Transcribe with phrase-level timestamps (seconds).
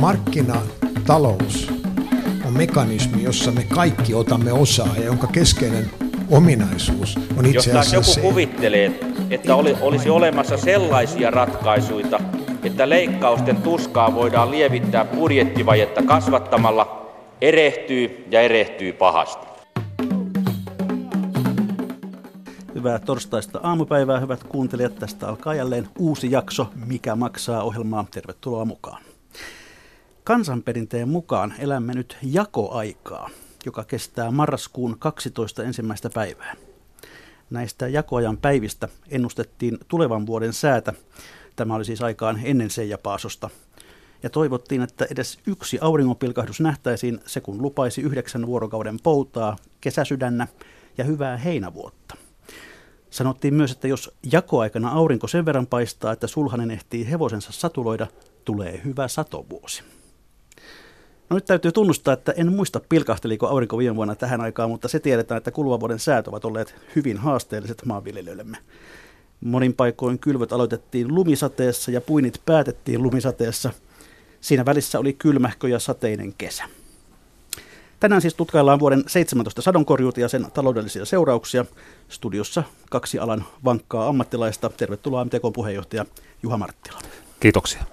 [0.00, 1.72] markkinatalous
[2.46, 5.90] on mekanismi, jossa me kaikki otamme osaa ja jonka keskeinen
[6.30, 9.00] ominaisuus on itse Jos taas asiassa joku se, kuvittelee,
[9.30, 12.20] että oli, olisi olemassa sellaisia ratkaisuja,
[12.62, 19.48] että leikkausten tuskaa voidaan lievittää budjettivajetta kasvattamalla, erehtyy ja erehtyy pahasti.
[22.74, 24.94] Hyvää torstaista aamupäivää, hyvät kuuntelijat.
[24.94, 28.04] Tästä alkaa jälleen uusi jakso, Mikä maksaa ohjelmaa.
[28.10, 29.02] Tervetuloa mukaan.
[30.28, 33.30] Kansanperinteen mukaan elämme nyt jakoaikaa,
[33.66, 36.54] joka kestää marraskuun 12 ensimmäistä päivää.
[37.50, 40.92] Näistä jakoajan päivistä ennustettiin tulevan vuoden säätä.
[41.56, 43.50] Tämä oli siis aikaan ennen Seija Paasosta.
[44.22, 50.46] Ja toivottiin, että edes yksi auringonpilkahdus nähtäisiin se, kun lupaisi yhdeksän vuorokauden poutaa, kesäsydännä
[50.98, 52.16] ja hyvää heinävuotta.
[53.10, 58.06] Sanottiin myös, että jos jakoaikana aurinko sen verran paistaa, että sulhanen ehtii hevosensa satuloida,
[58.44, 59.97] tulee hyvä satovuosi.
[61.30, 65.00] No nyt täytyy tunnustaa, että en muista pilkahteliko aurinko viime vuonna tähän aikaan, mutta se
[65.00, 68.58] tiedetään, että kuluvan vuoden säät ovat olleet hyvin haasteelliset maanviljelijöillemme.
[69.40, 73.70] Monin paikoin kylvöt aloitettiin lumisateessa ja puinit päätettiin lumisateessa.
[74.40, 76.64] Siinä välissä oli kylmähkö ja sateinen kesä.
[78.00, 81.64] Tänään siis tutkaillaan vuoden 17 sadonkorjuuta ja sen taloudellisia seurauksia.
[82.08, 84.70] Studiossa kaksi alan vankkaa ammattilaista.
[84.76, 86.06] Tervetuloa MTK puheenjohtaja
[86.42, 86.98] Juha Marttila.
[87.40, 87.84] Kiitoksia.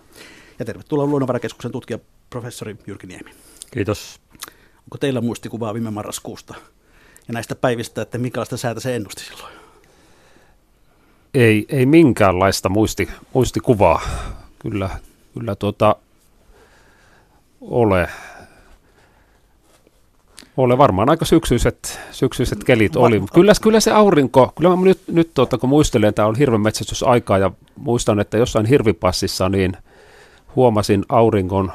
[0.59, 2.00] Ja tervetuloa Luonnonvarakeskuksen tutkija
[2.36, 3.31] professori Jyrki Niemi.
[3.72, 4.19] Kiitos.
[4.83, 6.53] Onko teillä muistikuvaa viime marraskuusta
[7.28, 9.53] ja näistä päivistä, että minkälaista säätä se ennusti silloin?
[11.33, 14.02] Ei, ei minkäänlaista muisti, muistikuvaa.
[14.59, 14.89] Kyllä,
[15.33, 15.95] kyllä tuota,
[17.61, 18.09] ole.
[20.58, 23.22] Ole varmaan aika syksyiset, syksyiset kelit oli.
[23.33, 27.38] Kyllä, kyllä se aurinko, kyllä mä nyt, nyt tuota, kun muistelen, tämä on hirven metsästysaikaa
[27.38, 29.78] ja muistan, että jossain hirvipassissa niin
[30.56, 31.72] huomasin auringon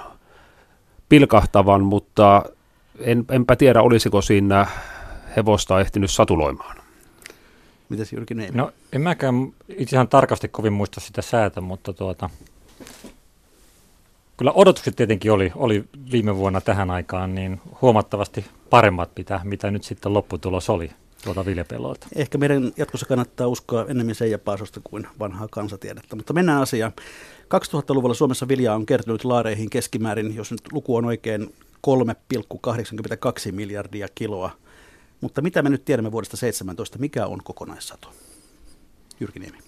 [1.11, 2.43] pilkahtavan, mutta
[2.99, 4.67] en, enpä tiedä, olisiko siinä
[5.37, 6.77] hevosta ehtinyt satuloimaan.
[7.89, 8.57] Mitäs Jyrki Neimi?
[8.57, 12.31] No en mäkään itse ihan tarkasti kovin muista sitä säätä, mutta tuota,
[14.37, 19.85] kyllä odotukset tietenkin oli, oli viime vuonna tähän aikaan niin huomattavasti paremmat, mitä, mitä nyt
[19.85, 20.91] sitten lopputulos oli
[21.25, 22.07] tuolta viljapelolta.
[22.15, 26.93] Ehkä meidän jatkossa kannattaa uskoa enemmän Seija Paasosta kuin vanhaa kansatiedettä, mutta mennään asiaan.
[27.55, 31.55] 2000-luvulla Suomessa viljaa on kertynyt laareihin keskimäärin, jos nyt luku on oikein,
[31.87, 34.51] 3,82 miljardia kiloa.
[35.21, 38.13] Mutta mitä me nyt tiedämme vuodesta 17, mikä on kokonaissato?
[39.21, 39.59] Jyrki Niemi.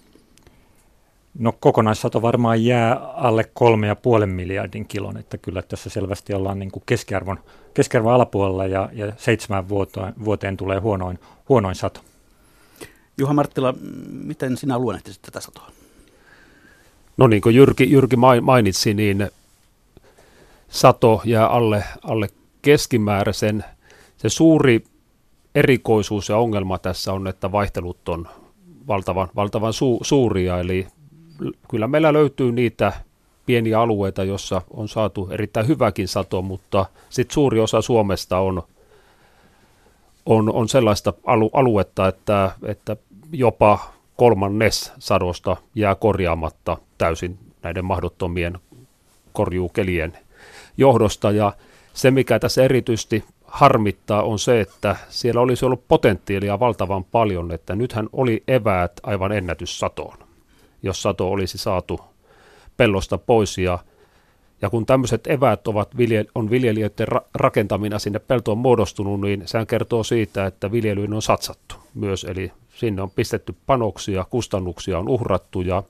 [1.38, 6.59] No kokonaissato varmaan jää alle kolme ja puolen miljardin kilon, että kyllä tässä selvästi ollaan
[6.59, 7.38] niin kuin keskiarvon,
[7.75, 11.19] keskiarvon alapuolella ja, ja seitsemän vuoteen, vuoteen tulee huonoin,
[11.49, 12.00] huonoin sato.
[13.19, 13.75] Juha Marttila,
[14.10, 15.70] miten sinä luonnehtisit tätä satoa?
[17.17, 19.31] No niin kuin Jyrki, Jyrki mainitsi, niin
[20.69, 22.28] sato jää alle, alle
[22.62, 23.65] keskimääräisen.
[24.17, 24.84] Se suuri
[25.55, 28.28] erikoisuus ja ongelma tässä on, että vaihtelut on
[28.89, 30.87] valtavan, valtavan su, suuria, eli
[31.71, 32.93] kyllä meillä löytyy niitä
[33.47, 38.62] pieniä alueita, jossa on saatu erittäin hyväkin sato, mutta sitten suuri osa Suomesta on,
[40.27, 42.97] on, on sellaista alu, aluetta, että, että
[43.33, 43.79] jopa
[44.17, 48.59] kolmannes sadosta jää korjaamatta täysin näiden mahdottomien
[49.33, 50.19] korjuukelien
[50.77, 51.31] johdosta.
[51.31, 51.53] Ja
[51.95, 57.77] se, mikä tässä erityisesti harmittaa, on se, että siellä olisi ollut potentiaalia valtavan paljon, että
[57.77, 60.19] nythän oli eväät aivan ennätyssatoon,
[60.83, 62.00] jos sato olisi saatu
[62.77, 63.59] pellosta pois.
[63.59, 63.79] Ja,
[64.62, 65.94] ja kun tämmöiset eväät ovat,
[66.34, 71.81] on viljelijöiden ra- rakentamina sinne peltoon muodostunut, niin sehän kertoo siitä, että viljelyyn on satsattu
[71.94, 75.82] myös, eli sinne on pistetty panoksia, kustannuksia on uhrattu ja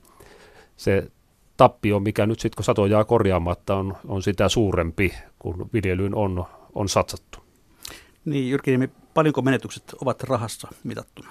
[0.77, 1.11] se
[1.57, 6.45] tappio, mikä nyt sitten kun sato jää korjaamatta, on, on sitä suurempi, kun viljelyyn on,
[6.75, 7.39] on satsattu.
[8.25, 11.29] Niin, Jyrki Niemi, paljonko menetykset ovat rahassa mitattuna?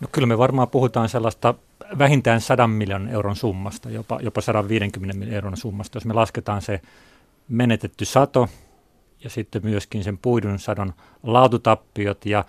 [0.00, 1.54] No kyllä me varmaan puhutaan sellaista
[1.98, 6.80] vähintään 100 miljoonan euron summasta, jopa, jopa 150 miljoonan euron summasta, jos me lasketaan se
[7.48, 8.48] menetetty sato
[9.24, 12.44] ja sitten myöskin sen puidun sadon laatutappiot ja,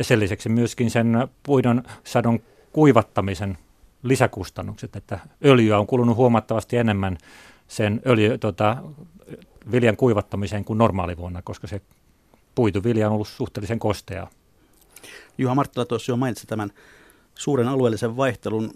[0.00, 2.40] ja sen lisäksi myöskin sen puidun sadon
[2.72, 3.58] kuivattamisen
[4.02, 7.18] lisäkustannukset, että öljyä on kulunut huomattavasti enemmän
[7.68, 8.76] sen öljy, tota,
[9.72, 11.80] viljan kuivattamiseen kuin normaalivuonna, koska se
[12.54, 14.30] puituvilja on ollut suhteellisen kosteaa.
[15.38, 16.70] Juha Marttila tuossa jo mainitsi tämän
[17.34, 18.72] suuren alueellisen vaihtelun.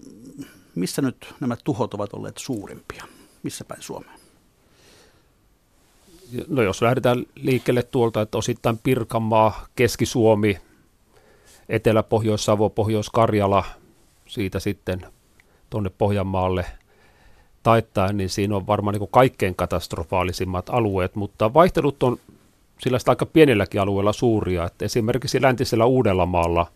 [0.75, 3.05] Missä nyt nämä tuhot ovat olleet suurimpia?
[3.43, 4.21] Missä päin Suomeen?
[6.49, 10.59] No jos lähdetään liikkeelle tuolta, että osittain Pirkanmaa, Keski-Suomi,
[11.69, 13.65] Etelä-Pohjois-Savo, Pohjois-Karjala,
[14.27, 15.07] siitä sitten
[15.71, 16.65] tuonne Pohjanmaalle
[17.63, 22.19] taittaen, niin siinä on varmaan niin kaikkein katastrofaalisimmat alueet, mutta vaihtelut on
[22.81, 26.67] sillä aika pienelläkin alueella suuria, että esimerkiksi läntisellä Uudellamaalla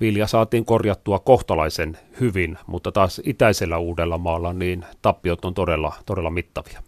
[0.00, 6.82] vilja saatiin korjattua kohtalaisen hyvin, mutta taas itäisellä Uudellamaalla niin tappiot on todella, todella mittavia.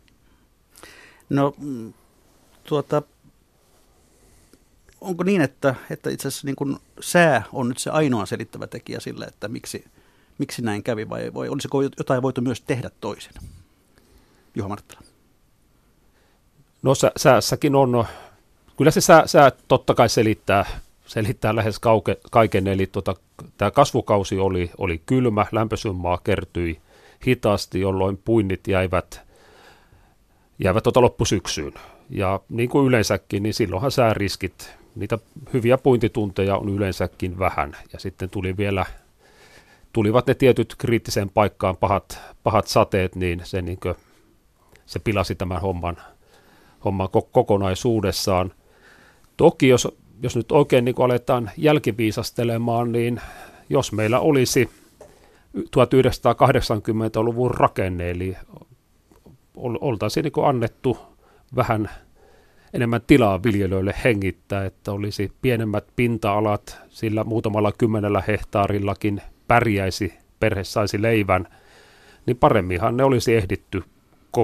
[1.30, 1.54] No
[2.64, 3.02] tuota,
[5.00, 9.00] onko niin, että, että itse asiassa niin kuin sää on nyt se ainoa selittävä tekijä
[9.00, 9.84] sille, että miksi,
[10.38, 13.32] miksi näin kävi vai, vai olisiko jotain voitu myös tehdä toisin?
[14.54, 15.00] Juha Marttila.
[16.82, 18.04] No sä, säässäkin on,
[18.76, 20.66] kyllä se sää, sää totta kai selittää,
[21.06, 23.14] selittää lähes kauke, kaiken, eli tota,
[23.56, 26.80] tämä kasvukausi oli, oli kylmä, lämpösummaa kertyi
[27.26, 29.20] hitaasti, jolloin puinnit jäivät,
[30.58, 31.74] jäivät tota loppusyksyyn.
[32.10, 35.18] Ja niin kuin yleensäkin, niin silloinhan sääriskit, niitä
[35.52, 37.76] hyviä puintitunteja on yleensäkin vähän.
[37.92, 38.86] Ja sitten tuli vielä,
[39.92, 43.94] tulivat ne tietyt kriittiseen paikkaan pahat, pahat sateet, niin se, niin kuin,
[44.86, 45.96] se pilasi tämän homman,
[46.84, 48.52] homman kokonaisuudessaan.
[49.36, 49.88] Toki jos,
[50.22, 53.20] jos nyt oikein niin aletaan jälkiviisastelemaan, niin
[53.68, 54.70] jos meillä olisi
[55.56, 58.36] 1980-luvun rakenne, eli
[59.56, 60.98] oltaisiin niin annettu
[61.56, 61.90] vähän
[62.74, 71.02] enemmän tilaa viljelijöille hengittää, että olisi pienemmät pinta-alat, sillä muutamalla kymmenellä hehtaarillakin pärjäisi, perhe saisi
[71.02, 71.48] leivän,
[72.26, 73.84] niin paremminhan ne olisi ehditty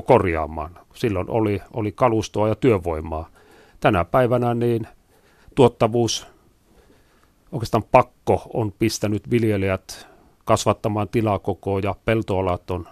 [0.07, 0.79] korjaamaan.
[0.95, 3.29] Silloin oli, oli kalustoa ja työvoimaa.
[3.81, 4.87] Tänä päivänä niin
[5.55, 6.27] tuottavuus,
[7.53, 10.07] oikeastaan pakko on pistänyt viljelijät
[10.45, 12.89] kasvattamaan tilakokoa ja peltoalat on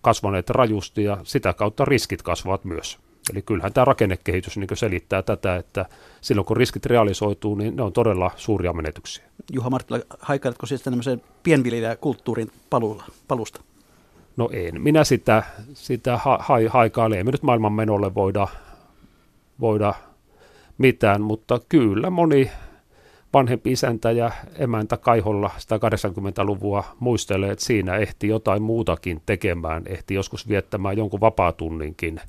[0.00, 3.03] kasvaneet rajusti ja sitä kautta riskit kasvavat myös.
[3.32, 5.86] Eli kyllähän tämä rakennekehitys niin selittää tätä, että
[6.20, 9.24] silloin kun riskit realisoituu, niin ne on todella suuria menetyksiä.
[9.52, 12.50] Juha Marttila, haikailetko siis tämmöisen pienviljelijäkulttuurin
[13.28, 13.60] palusta?
[14.36, 14.82] No en.
[14.82, 15.42] Minä sitä,
[15.74, 17.18] sitä ha, ha, haikailen.
[17.18, 18.48] Emme nyt maailman menolle voida,
[19.60, 19.94] voida
[20.78, 22.50] mitään, mutta kyllä moni
[23.32, 30.48] vanhempi isäntä ja emäntä Kaiholla 180-luvua muistelee, että siinä ehti jotain muutakin tekemään, ehti joskus
[30.48, 32.20] viettämään jonkun vapaatunninkin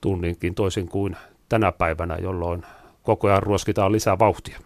[0.00, 1.16] tunninkin toisin kuin
[1.48, 2.62] tänä päivänä, jolloin
[3.02, 4.58] koko ajan ruoskitaan lisää vauhtia.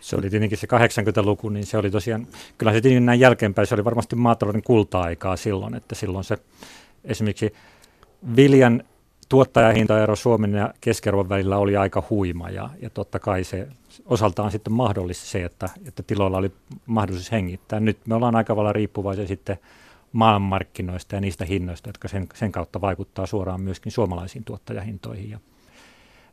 [0.00, 2.26] Se oli tietenkin se 80-luku, niin se oli tosiaan,
[2.58, 6.38] kyllä se tietenkin näin jälkeenpäin, se oli varmasti maatalouden kulta-aikaa silloin, että silloin se
[7.04, 7.52] esimerkiksi
[8.36, 8.82] viljan
[9.28, 13.68] tuottajahintaero Suomen ja keski välillä oli aika huima ja, ja totta kai se
[14.06, 16.52] osaltaan sitten mahdollisesti se, että, että tiloilla oli
[16.86, 17.80] mahdollisuus hengittää.
[17.80, 19.58] Nyt me ollaan aika tavalla riippuvaisia sitten
[20.14, 25.30] maailmanmarkkinoista ja niistä hinnoista, jotka sen, sen kautta vaikuttaa suoraan myöskin suomalaisiin tuottajahintoihin.
[25.30, 25.38] Ja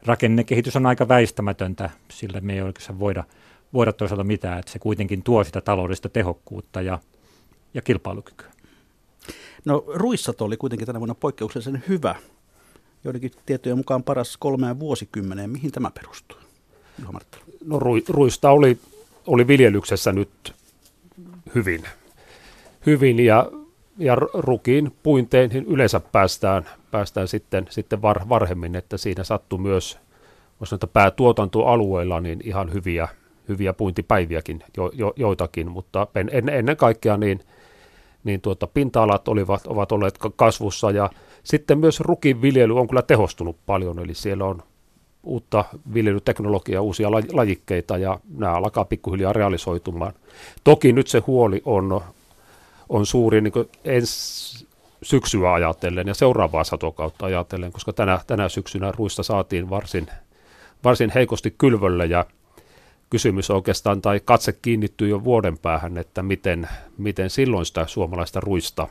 [0.05, 3.23] rakennekehitys on aika väistämätöntä, sillä me ei oikeastaan voida,
[3.73, 6.99] voida toisaalta mitään, että se kuitenkin tuo sitä taloudellista tehokkuutta ja,
[7.73, 8.51] ja kilpailukykyä.
[9.65, 12.15] No ruissato oli kuitenkin tänä vuonna poikkeuksellisen hyvä.
[13.03, 15.49] Joidenkin tietojen mukaan paras kolmeen vuosikymmeneen.
[15.49, 16.37] Mihin tämä perustuu?
[17.65, 17.79] No
[18.09, 18.77] ruista oli,
[19.27, 20.55] oli viljelyksessä nyt
[21.55, 21.83] hyvin,
[22.85, 23.51] hyvin ja
[23.97, 29.99] ja rukiin puinteihin yleensä päästään, päästään sitten, sitten var, varhemmin, että siinä sattuu myös
[30.59, 33.07] voisi sanoa, päätuotantoalueilla niin ihan hyviä,
[33.49, 37.39] hyviä puintipäiviäkin jo, jo, joitakin, mutta en, ennen kaikkea niin,
[38.23, 41.09] niin tuota, pinta-alat olivat, ovat olleet kasvussa ja
[41.43, 44.63] sitten myös rukin viljely on kyllä tehostunut paljon, eli siellä on
[45.23, 50.13] uutta viljelyteknologiaa, uusia lajikkeita ja nämä alkaa pikkuhiljaa realisoitumaan.
[50.63, 52.01] Toki nyt se huoli on,
[52.91, 53.53] on suuri niin
[53.85, 54.67] ensi
[55.03, 60.07] syksyä ajatellen ja seuraavaa satokautta ajatellen, koska tänä, tänä syksynä ruista saatiin varsin,
[60.83, 62.25] varsin heikosti kylvölle ja
[63.09, 68.87] kysymys oikeastaan tai katse kiinnittyy jo vuoden päähän, että miten, miten silloin sitä suomalaista ruista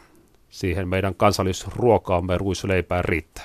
[0.50, 3.44] siihen meidän kansallisruokaamme ruisleipään riittää.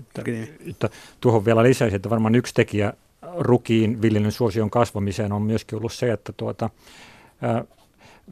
[0.00, 0.22] Että,
[0.70, 0.88] että
[1.20, 2.92] tuohon vielä lisäisin, että varmaan yksi tekijä
[3.38, 6.70] rukiin viljelyn suosion kasvamiseen on myöskin ollut se, että tuota,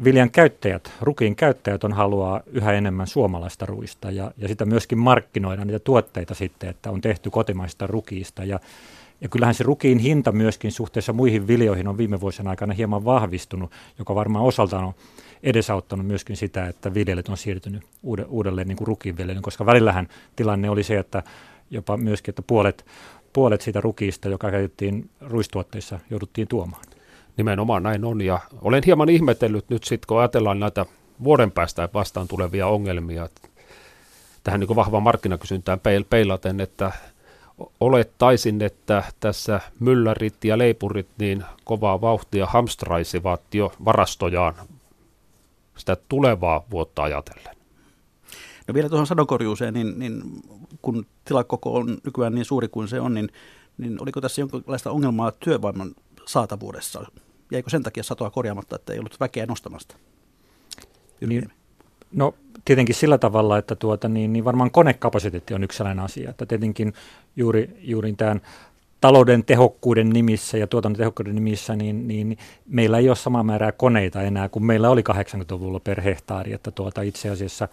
[0.04, 5.64] viljan käyttäjät, rukiin käyttäjät on haluaa yhä enemmän suomalaista ruista ja, ja sitä myöskin markkinoida
[5.64, 8.60] niitä tuotteita sitten, että on tehty kotimaista rukiista ja,
[9.20, 13.72] ja kyllähän se rukiin hinta myöskin suhteessa muihin viljoihin on viime vuosien aikana hieman vahvistunut,
[13.98, 14.94] joka varmaan osaltaan on
[15.42, 17.82] edesauttanut myöskin sitä, että viljelijät on siirtynyt
[18.28, 21.22] uudelleen niin kuin rukiinviljelyyn, koska välillähän tilanne oli se, että
[21.70, 22.86] jopa myöskin, että puolet,
[23.32, 26.87] puolet siitä rukiista, joka käytettiin ruistuotteissa, jouduttiin tuomaan.
[27.38, 30.86] Nimenomaan näin on ja olen hieman ihmetellyt nyt sitten, kun ajatellaan näitä
[31.24, 33.28] vuoden päästä vastaan tulevia ongelmia
[34.44, 36.92] tähän niin vahvaan markkinakysyntään peil- peilaten, että
[37.80, 44.54] olettaisin, että tässä myllärit ja leipurit niin kovaa vauhtia hamstraisivat jo varastojaan
[45.76, 47.56] sitä tulevaa vuotta ajatellen.
[48.68, 50.22] No vielä tuohon sadonkorjuuseen, niin, niin
[50.82, 53.28] kun tilakoko on nykyään niin suuri kuin se on, niin,
[53.78, 55.94] niin oliko tässä jonkinlaista ongelmaa työvoiman
[56.26, 57.06] saatavuudessa?
[57.50, 59.96] Jäikö sen takia satoa korjaamatta, että ei ollut väkeä nostamasta?
[61.26, 61.50] Niin,
[62.12, 66.46] no tietenkin sillä tavalla, että tuota, niin, niin varmaan konekapasiteetti on yksi sellainen asia, että
[66.46, 66.92] tietenkin
[67.36, 68.40] juuri, juuri tämän
[69.00, 74.22] talouden tehokkuuden nimissä ja tuotannon tehokkuuden nimissä, niin, niin meillä ei ole samaa määrää koneita
[74.22, 77.68] enää kuin meillä oli 80-luvulla per hehtaari, että tuota, itse asiassa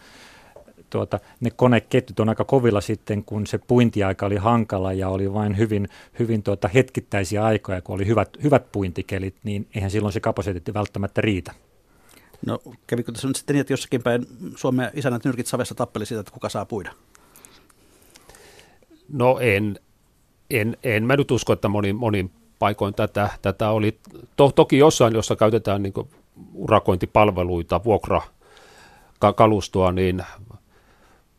[0.89, 5.57] tuota, ne koneketjut on aika kovilla sitten, kun se puintiaika oli hankala ja oli vain
[5.57, 5.89] hyvin,
[6.19, 11.21] hyvin tuota, hetkittäisiä aikoja, kun oli hyvät, hyvät puintikelit, niin eihän silloin se kapasiteetti välttämättä
[11.21, 11.51] riitä.
[12.45, 14.25] No kävikö tässä nyt sitten niin, että jossakin päin
[14.55, 16.91] Suomen isännät nyrkit savessa tappeli siitä, että kuka saa puida?
[19.09, 19.79] No en,
[20.49, 23.99] en, en mä nyt usko, että moni, monin paikoin tätä, tätä oli.
[24.35, 25.93] To, toki jossain, jossa käytetään niin
[26.53, 30.23] urakointipalveluita, vuokrakalustoa, niin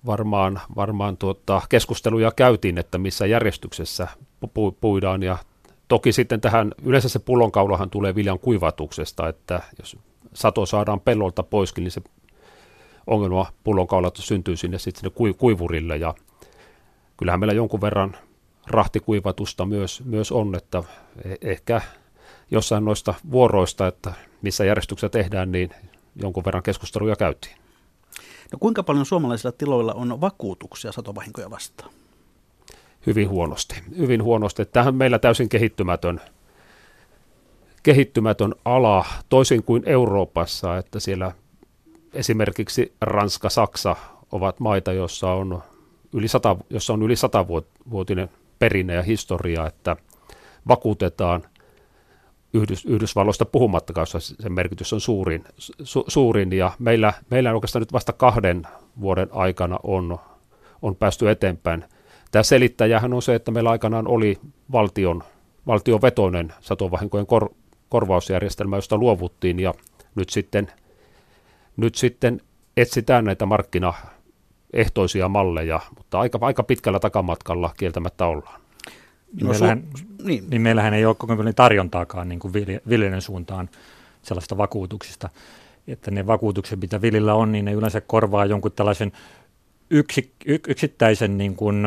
[0.06, 4.08] varmaan, varmaan tuota, keskusteluja käytiin, että missä järjestyksessä
[4.54, 5.38] pu, puidaan ja
[5.88, 9.96] toki sitten tähän, yleensä se pullonkaulahan tulee viljan kuivatuksesta, että jos
[10.34, 12.02] sato saadaan pellolta poiskin, niin se
[13.06, 16.14] ongelma pullonkaulat syntyy sinne sitten sinne kuivurille ja
[17.16, 18.16] kyllähän meillä jonkun verran
[18.66, 20.82] rahtikuivatusta myös, myös on, että
[21.24, 21.80] e- ehkä
[22.50, 25.70] jossain noista vuoroista, että missä järjestyksessä tehdään, niin
[26.22, 27.56] jonkun verran keskusteluja käytiin.
[28.52, 31.90] No kuinka paljon suomalaisilla tiloilla on vakuutuksia satovahinkoja vastaan?
[33.06, 33.74] Hyvin huonosti.
[33.98, 34.64] Hyvin huonosti.
[34.64, 36.20] Tähän meillä täysin kehittymätön,
[37.82, 41.32] kehittymätön ala, toisin kuin Euroopassa, että siellä
[42.12, 43.96] esimerkiksi Ranska, Saksa
[44.32, 45.62] ovat maita, joissa on
[46.12, 49.96] yli, sata, jossa on yli satavuotinen perinne ja historia, että
[50.68, 51.42] vakuutetaan
[52.56, 58.12] Yhdys, Yhdysvalloista puhumattakaan, sen merkitys on suurin, su, suurin ja meillä, meillä oikeastaan nyt vasta
[58.12, 58.62] kahden
[59.00, 60.18] vuoden aikana on,
[60.82, 61.84] on päästy eteenpäin.
[62.30, 64.38] Tämä selittäjähän on se, että meillä aikanaan oli
[64.72, 65.22] valtion,
[65.66, 67.48] valtion vetoinen satovahinkojen kor,
[67.88, 69.74] korvausjärjestelmä, josta luovuttiin ja
[70.14, 70.72] nyt sitten,
[71.76, 72.40] nyt sitten
[72.76, 73.94] etsitään näitä markkina
[74.72, 78.65] ehtoisia malleja, mutta aika, aika pitkällä takamatkalla kieltämättä ollaan.
[79.32, 80.44] Niin, no, meillähän, su- niin.
[80.50, 82.54] niin meillähän ei ole koko ajan tarjontaakaan niin kuin
[82.88, 83.68] viljelijän suuntaan
[84.22, 85.28] sellaista vakuutuksista,
[85.88, 89.12] että ne vakuutukset, mitä vilillä on, niin ne yleensä korvaa jonkun tällaisen
[89.90, 91.84] yksi, y, yksittäisen niin kuin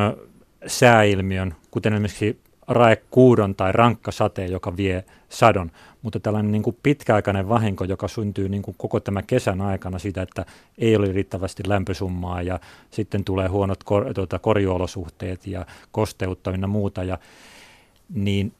[0.67, 7.83] sääilmiön, kuten esimerkiksi raekuudon tai rankkasate, joka vie sadon, mutta tällainen niin kuin pitkäaikainen vahinko,
[7.83, 10.45] joka syntyy niin kuin koko tämän kesän aikana siitä, että
[10.77, 12.59] ei ole riittävästi lämpösummaa ja
[12.91, 17.17] sitten tulee huonot kor, tuota, korjuolosuhteet ja kosteutta ja muuta, ja,
[18.13, 18.53] niin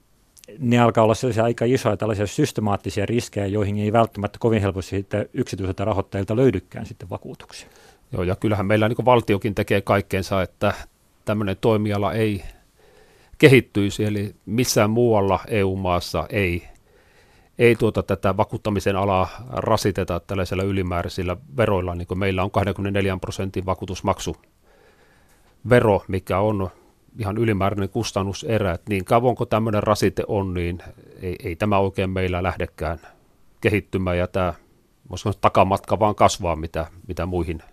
[0.60, 5.30] ne alkaa olla sellaisia aika isoja tällaisia systemaattisia riskejä, joihin ei välttämättä kovin helposti sitten
[5.34, 7.70] yksityisiltä rahoittajilta löydykään sitten vakuutuksia.
[8.12, 10.74] Joo, ja kyllähän meillä niin valtiokin tekee kaikkeensa, että
[11.26, 12.44] tämmöinen toimiala ei
[13.38, 16.64] kehittyisi, eli missään muualla EU-maassa ei,
[17.60, 23.66] ei tuota tätä vakuuttamisen alaa rasiteta tällaisilla ylimääräisillä veroilla, niin kuin meillä on 24 prosentin
[23.66, 24.36] vakuutusmaksu
[25.70, 26.70] vero, mikä on
[27.18, 28.74] ihan ylimääräinen kustannuserä.
[28.74, 30.80] että niin kauan kuin tämmöinen rasite on, niin
[31.22, 33.00] ei, ei tämä oikein meillä lähdekään
[33.62, 34.54] kehittymään, ja tämä
[35.42, 37.64] takamatka vaan kasvaa, mitä, mitä muihin,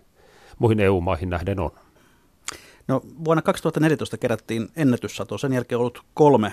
[0.58, 1.70] muihin EU-maihin nähden on.
[2.88, 6.52] No, vuonna 2014 kerättiin ennätyssato, sen jälkeen on ollut kolme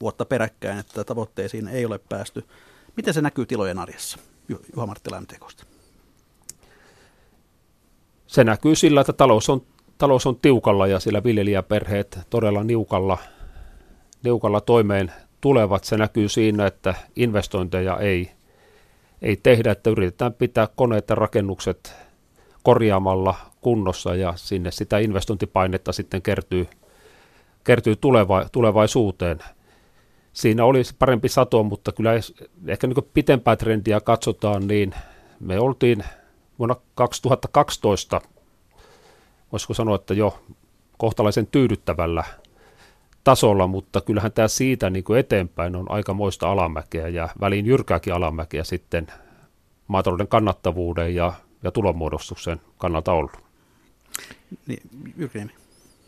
[0.00, 2.44] vuotta peräkkäin, että tavoitteisiin ei ole päästy.
[2.96, 4.18] Miten se näkyy tilojen arjessa,
[4.74, 5.64] Juha Marttila MTKsta?
[8.26, 9.62] Se näkyy sillä, että talous on,
[9.98, 13.18] talous on tiukalla ja sillä viljelijäperheet todella niukalla,
[14.22, 15.84] niukalla toimeen tulevat.
[15.84, 18.30] Se näkyy siinä, että investointeja ei,
[19.22, 21.94] ei tehdä, että yritetään pitää koneet ja rakennukset
[22.62, 26.68] korjaamalla kunnossa ja sinne sitä investointipainetta sitten kertyy,
[27.64, 29.38] kertyy tuleva, tulevaisuuteen.
[30.32, 32.10] Siinä oli parempi sato, mutta kyllä
[32.66, 34.94] ehkä niin pitempää trendiä katsotaan, niin
[35.40, 36.04] me oltiin
[36.58, 38.20] vuonna 2012,
[39.52, 40.42] voisiko sanoa, että jo
[40.98, 42.24] kohtalaisen tyydyttävällä
[43.24, 48.64] tasolla, mutta kyllähän tämä siitä niin kuin eteenpäin on aikamoista alamäkeä ja väliin jyrkääkin alamäkeä
[48.64, 49.06] sitten
[49.88, 51.32] maatalouden kannattavuuden ja,
[51.62, 53.32] ja tulonmuodostuksen kannalta ollut.
[54.66, 54.82] Niin,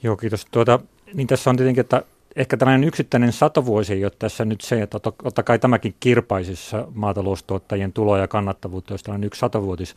[0.02, 0.46] Joo, kiitos.
[0.50, 0.80] Tuota,
[1.14, 2.02] niin tässä on tietenkin, että
[2.37, 7.92] ehkä tällainen yksittäinen satovuosi ei ole tässä nyt se, että totta kai tämäkin kirpaisissa maataloustuottajien
[7.92, 9.94] tuloja ja kannattavuutta, jos tällainen yksi satovuotis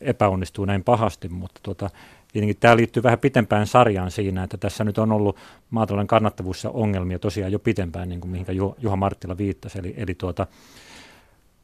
[0.00, 1.90] epäonnistuu näin pahasti, mutta tuota,
[2.32, 5.36] tietenkin tämä liittyy vähän pitempään sarjaan siinä, että tässä nyt on ollut
[5.70, 10.46] maatalouden kannattavuudessa ongelmia tosiaan jo pitempään, niin kuin mihinkä Juha Marttila viittasi, eli, eli tuota,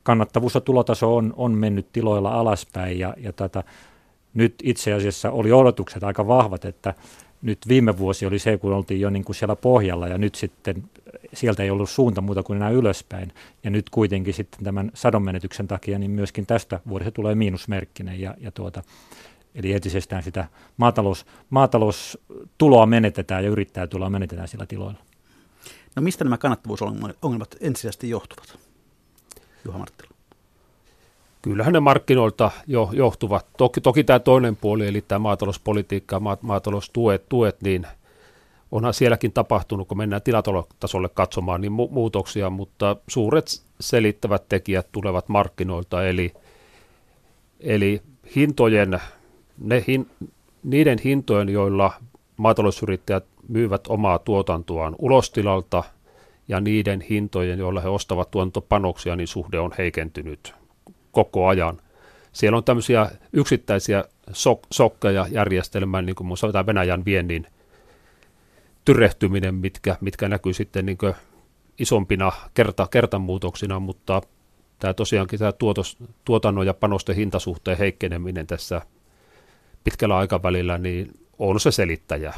[0.03, 3.65] kannattavuus ja tulotaso on, on mennyt tiloilla alaspäin ja, ja tätä,
[4.35, 6.95] nyt itse asiassa oli odotukset aika vahvat, että
[7.43, 10.85] nyt viime vuosi oli se, kun oltiin jo niin kuin siellä pohjalla ja nyt sitten
[11.35, 13.33] sieltä ei ollut suunta muuta kuin enää ylöspäin.
[13.65, 18.51] Ja nyt kuitenkin sitten tämän sadonmenetyksen takia niin myöskin tästä vuodesta tulee miinusmerkkinen ja, ja
[18.51, 18.83] tuota,
[19.55, 25.01] Eli entisestään sitä maatalous, maataloustuloa menetetään ja yrittää tuloa menetetään sillä tiloilla.
[25.97, 28.59] No mistä nämä kannattavuusongelmat ensisijaisesti johtuvat,
[29.65, 30.12] Juha Marttila?
[31.43, 33.47] Kyllähän ne markkinoilta jo johtuvat.
[33.57, 37.87] Toki, toki tämä toinen puoli, eli tämä maatalouspolitiikka ja maataloustuet, tuet, niin
[38.73, 45.29] onhan sielläkin tapahtunut, kun mennään tilatasolle katsomaan, niin mu- muutoksia, mutta suuret selittävät tekijät tulevat
[45.29, 46.33] markkinoilta, eli,
[47.61, 48.03] eli
[48.37, 49.01] hintojen,
[49.59, 50.11] ne hin,
[50.63, 51.93] niiden hintojen, joilla
[52.37, 55.85] maatalousyrittäjät myyvät omaa tuotantoaan ulostilalta
[56.49, 60.62] ja niiden hintojen, joilla he ostavat tuotantopanoksia, niin suhde on heikentynyt
[61.13, 61.81] koko ajan.
[62.33, 67.47] Siellä on tämmöisiä yksittäisiä sok- sokkeja järjestelmään, niin kuin muun muassa Venäjän viennin
[68.85, 70.99] tyrehtyminen, mitkä, mitkä näkyy sitten niin
[71.79, 74.23] isompina kerta, kertamuutoksina, mutta
[74.79, 78.81] tämä tosiaankin tämä tuotos, tuotannon ja panosten hintasuhteen heikkeneminen tässä
[79.85, 82.35] pitkällä aikavälillä, niin on se selittäjä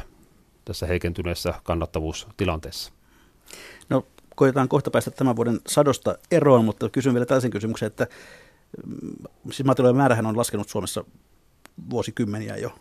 [0.65, 2.91] tässä heikentyneessä kannattavuustilanteessa.
[3.89, 4.05] No
[4.35, 8.07] koetaan kohta päästä tämän vuoden sadosta eroon, mutta kysyn vielä tällaisen kysymyksen, että
[9.51, 11.03] siis maatilojen määrähän on laskenut Suomessa
[11.89, 12.75] vuosikymmeniä jo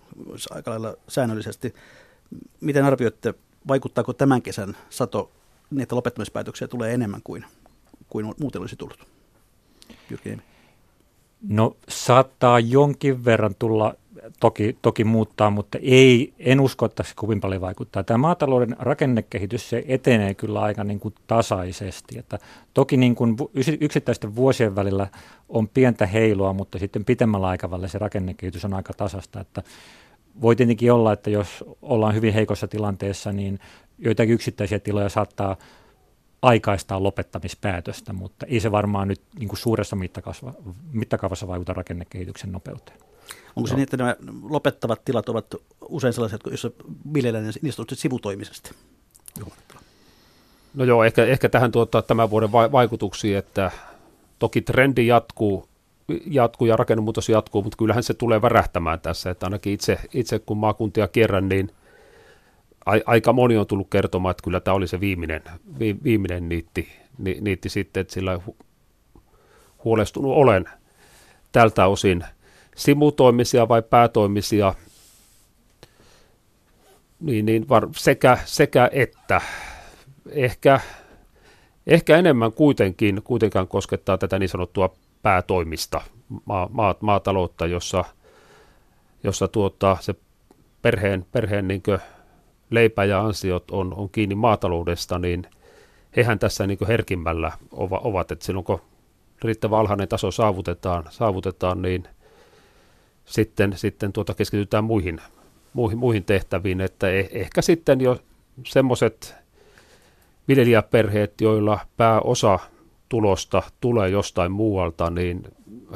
[0.51, 1.75] aika lailla säännöllisesti.
[2.61, 3.35] Miten arvioitte,
[3.69, 5.31] vaikuttaako tämän kesän sato,
[5.71, 7.45] niin että lopettamispäätöksiä tulee enemmän kuin,
[8.09, 9.07] kuin muuten olisi tullut?
[10.11, 10.39] Jyrki
[11.49, 13.95] No saattaa jonkin verran tulla
[14.41, 18.05] toki, toki muuttaa, mutta ei, en usko, että se kovin paljon vaikuttaa.
[18.05, 22.19] Tämä maatalouden rakennekehitys se etenee kyllä aika niin kuin tasaisesti.
[22.19, 22.39] Että
[22.75, 23.37] toki niin kuin
[23.81, 25.07] yksittäisten vuosien välillä
[25.49, 29.41] on pientä heilua, mutta sitten pitemmällä aikavälillä se rakennekehitys on aika tasasta.
[29.41, 29.63] Että
[30.41, 33.59] voi tietenkin olla, että jos ollaan hyvin heikossa tilanteessa, niin
[33.99, 35.57] joitakin yksittäisiä tiloja saattaa
[36.43, 39.97] aikaistaa lopettamispäätöstä, mutta ei se varmaan nyt niin kuin suuressa
[40.93, 42.99] mittakaavassa vaikuta rakennekehityksen nopeuteen.
[43.57, 45.55] Onko se niin, että nämä lopettavat tilat ovat
[45.89, 46.71] usein sellaiset, joissa
[47.15, 48.71] viljellään niistä on sivutoimisesti?
[50.75, 53.71] No joo, ehkä, ehkä tähän tuottaa tämän vuoden vaikutuksia, että
[54.39, 55.69] toki trendi jatkuu,
[56.27, 60.57] jatkuu ja rakennemuutos jatkuu, mutta kyllähän se tulee värähtämään tässä, että ainakin itse, itse kun
[60.57, 61.71] maakuntia kierrän, niin
[62.87, 65.43] a, aika moni on tullut kertomaan, että kyllä tämä oli se viimeinen,
[65.79, 66.89] vi, viimeinen niitti,
[67.19, 68.57] ni, niitti sitten, että sillä hu,
[69.85, 70.65] huolestunut olen
[71.53, 72.25] tältä osin–
[72.75, 74.75] simutoimisia vai päätoimisia,
[77.21, 79.41] niin, niin var, sekä, sekä että.
[80.31, 80.81] Ehkä,
[81.87, 86.01] ehkä enemmän kuitenkin kuitenkaan koskettaa tätä niin sanottua päätoimista
[86.45, 88.05] maa, maa, maataloutta, jossa,
[89.25, 90.15] jossa tuota, se
[90.83, 91.83] perheen, perheen niin
[92.71, 95.47] leipä ja ansiot on, on kiinni maataloudesta, niin
[96.17, 98.81] hehän tässä niin herkimmällä ovat, että silloin kun
[99.43, 102.09] riittävän alhainen taso saavutetaan, saavutetaan niin–
[103.25, 105.21] sitten, sitten tuota keskitytään muihin,
[105.73, 108.19] muihin, muihin tehtäviin, että eh, ehkä sitten jo
[108.67, 109.35] semmoiset
[110.49, 112.59] viljelijäperheet, joilla pääosa
[113.09, 115.43] tulosta tulee jostain muualta, niin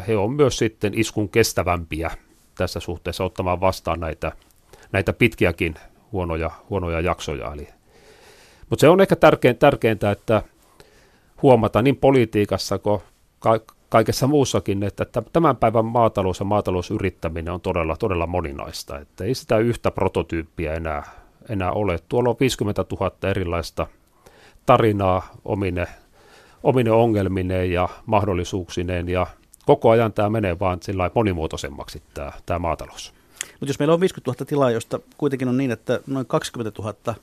[0.09, 2.11] he on myös sitten iskun kestävämpiä
[2.55, 4.33] tässä suhteessa ottamaan vastaan näitä,
[4.93, 5.75] näitä pitkiäkin
[6.13, 7.53] huonoja, huonoja jaksoja.
[7.53, 7.69] Eli,
[8.71, 10.43] mutta se on ehkä tärkein, tärkeintä, että
[11.43, 13.01] huomata niin politiikassa kuin
[13.89, 18.99] kaikessa muussakin, että tämän päivän maatalous ja maatalousyrittäminen on todella, todella moninaista.
[18.99, 21.03] Että ei sitä yhtä prototyyppiä enää,
[21.49, 21.99] enää ole.
[22.09, 23.87] Tuolla on 50 000 erilaista
[24.67, 25.87] tarinaa omine,
[26.63, 29.27] omine ongelmineen ja mahdollisuuksineen ja
[29.67, 33.15] koko ajan tämä menee vaan sillä monimuotoisemmaksi tämä, tämä maatalous.
[33.53, 37.15] Mutta jos meillä on 50 000 tilaa, josta kuitenkin on niin, että noin 20 000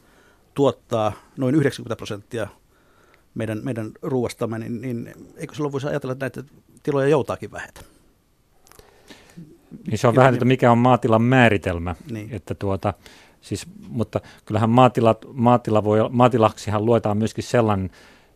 [0.53, 2.47] tuottaa noin 90 prosenttia
[3.35, 6.43] meidän, meidän ruuastamme, niin, niin eikö silloin voisi ajatella, että näitä
[6.83, 7.81] tiloja joutaakin vähetä?
[9.87, 11.95] Niin se on vähän, että mikä on maatilan määritelmä.
[12.11, 12.29] Niin.
[12.31, 12.93] Että tuota,
[13.41, 17.89] siis, mutta kyllähän maatilat, maatila voi, maatilaksihan luetaan myöskin sellainen,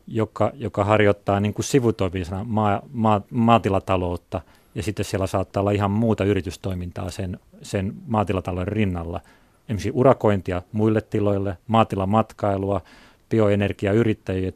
[0.08, 4.42] joka, joka harjoittaa niin kuin sivutoimisena maa, maa, maatilataloutta,
[4.76, 9.22] ja sitten siellä saattaa olla ihan muuta yritystoimintaa sen, sen maatilatalouden rinnalla.
[9.64, 12.82] Esimerkiksi urakointia muille tiloille, maatilamatkailua,
[13.30, 14.52] bioenergiayrittäjiä,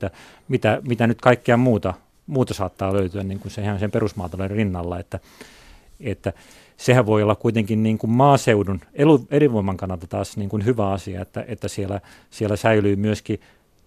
[0.48, 1.94] mitä, mitä nyt kaikkea muuta,
[2.28, 5.20] muuta saattaa löytyä niin kuin se, ihan sen perusmaatalouden rinnalla, että,
[6.00, 6.34] että
[6.78, 8.82] sehän voi olla kuitenkin niin kuin maaseudun
[9.32, 13.40] elinvoiman kannalta taas niin kuin hyvä asia, että, että siellä, siellä säilyy myöskin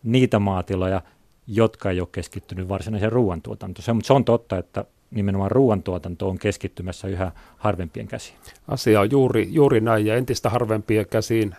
[0.03, 1.03] niitä maatiloja,
[1.47, 3.85] jotka ei ole keskittynyt varsinaiseen ruoantuotantoon.
[3.85, 8.37] Se, mutta se on totta, että nimenomaan ruoantuotanto on keskittymässä yhä harvempien käsiin.
[8.69, 11.55] Asia on juuri, juuri näin ja entistä harvempien käsiin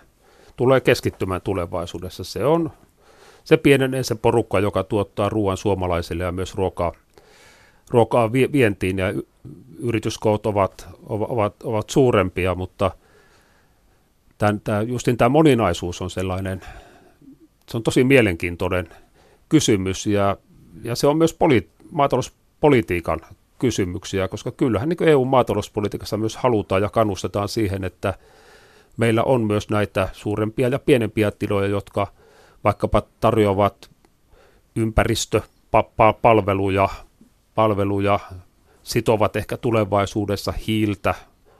[0.57, 2.23] tulee keskittymään tulevaisuudessa.
[2.23, 2.71] Se on
[3.47, 6.91] se pienenee se porukka, joka tuottaa ruoan suomalaisille ja myös ruokaa,
[7.89, 8.97] ruokaa vientiin.
[8.97, 9.13] Ja
[9.79, 12.91] yrityskoot ovat, ovat, ovat suurempia, mutta
[14.37, 16.61] tämän, tämä, justin tämä moninaisuus on sellainen,
[17.69, 18.89] se on tosi mielenkiintoinen
[19.49, 20.07] kysymys.
[20.07, 20.37] Ja,
[20.83, 23.21] ja se on myös poli, maatalouspolitiikan
[23.59, 28.13] kysymyksiä, koska kyllähän niin EU-maatalouspolitiikassa myös halutaan ja kannustetaan siihen, että
[28.97, 32.07] meillä on myös näitä suurempia ja pienempiä tiloja, jotka
[32.63, 33.89] vaikkapa tarjoavat
[34.75, 36.89] ympäristöpalveluja,
[37.55, 38.19] palveluja,
[38.83, 41.15] sitovat ehkä tulevaisuudessa hiiltä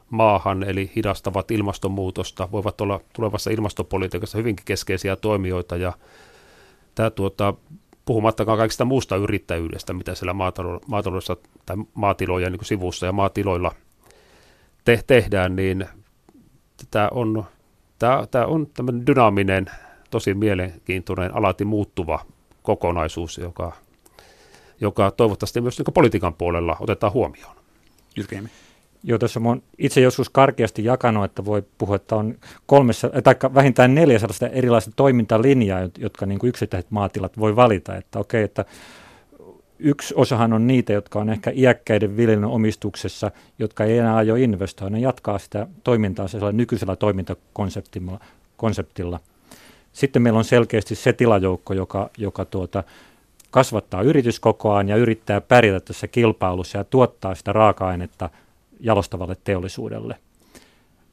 [0.10, 5.94] maahan, eli hidastavat ilmastonmuutosta, voivat olla tulevassa ilmastopolitiikassa hyvinkin keskeisiä toimijoita, ja
[6.96, 7.54] tämä tuota,
[8.06, 10.34] puhumattakaan kaikista muusta yrittäjyydestä, mitä siellä
[10.88, 13.72] maataloudessa tai maatilojen niin sivussa ja maatiloilla
[14.86, 15.86] te- tehdään, niin
[16.92, 17.44] tämä on,
[18.00, 19.66] tämä, tämä on tämmöinen dynaaminen,
[20.10, 22.26] tosi mielenkiintoinen, alati muuttuva
[22.64, 23.72] kokonaisuus, joka,
[24.82, 27.56] joka toivottavasti myös niin politiikan puolella otetaan huomioon.
[28.16, 28.52] Jyrkeämmin.
[29.04, 33.96] Joo, tuossa olen itse joskus karkeasti jakanut, että voi puhua, että on kolmessa, tai vähintään
[33.96, 37.96] neljä sellaista erilaista toimintalinjaa, jotka niin kuin yksittäiset maatilat voi valita.
[37.96, 38.66] Että okei, että
[39.80, 44.90] yksi osahan on niitä, jotka on ehkä iäkkäiden viljelyn omistuksessa, jotka ei enää aio investoida.
[44.90, 49.20] Ne jatkaa sitä toimintaa nykyisellä toimintakonseptilla.
[49.98, 52.84] Sitten meillä on selkeästi se tilajoukko, joka, joka tuota,
[53.52, 58.30] kasvattaa yrityskokoaan ja yrittää pärjätä tässä kilpailussa ja tuottaa sitä raaka-ainetta
[58.80, 60.16] jalostavalle teollisuudelle.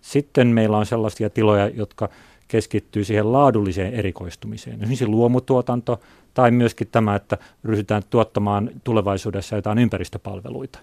[0.01, 2.09] Sitten meillä on sellaisia tiloja, jotka
[2.49, 4.77] keskittyy siihen laadulliseen erikoistumiseen.
[4.77, 6.01] Esimerkiksi luomutuotanto
[6.35, 10.79] tai myöskin tämä, että ryhdytään tuottamaan tulevaisuudessa jotain ympäristöpalveluita.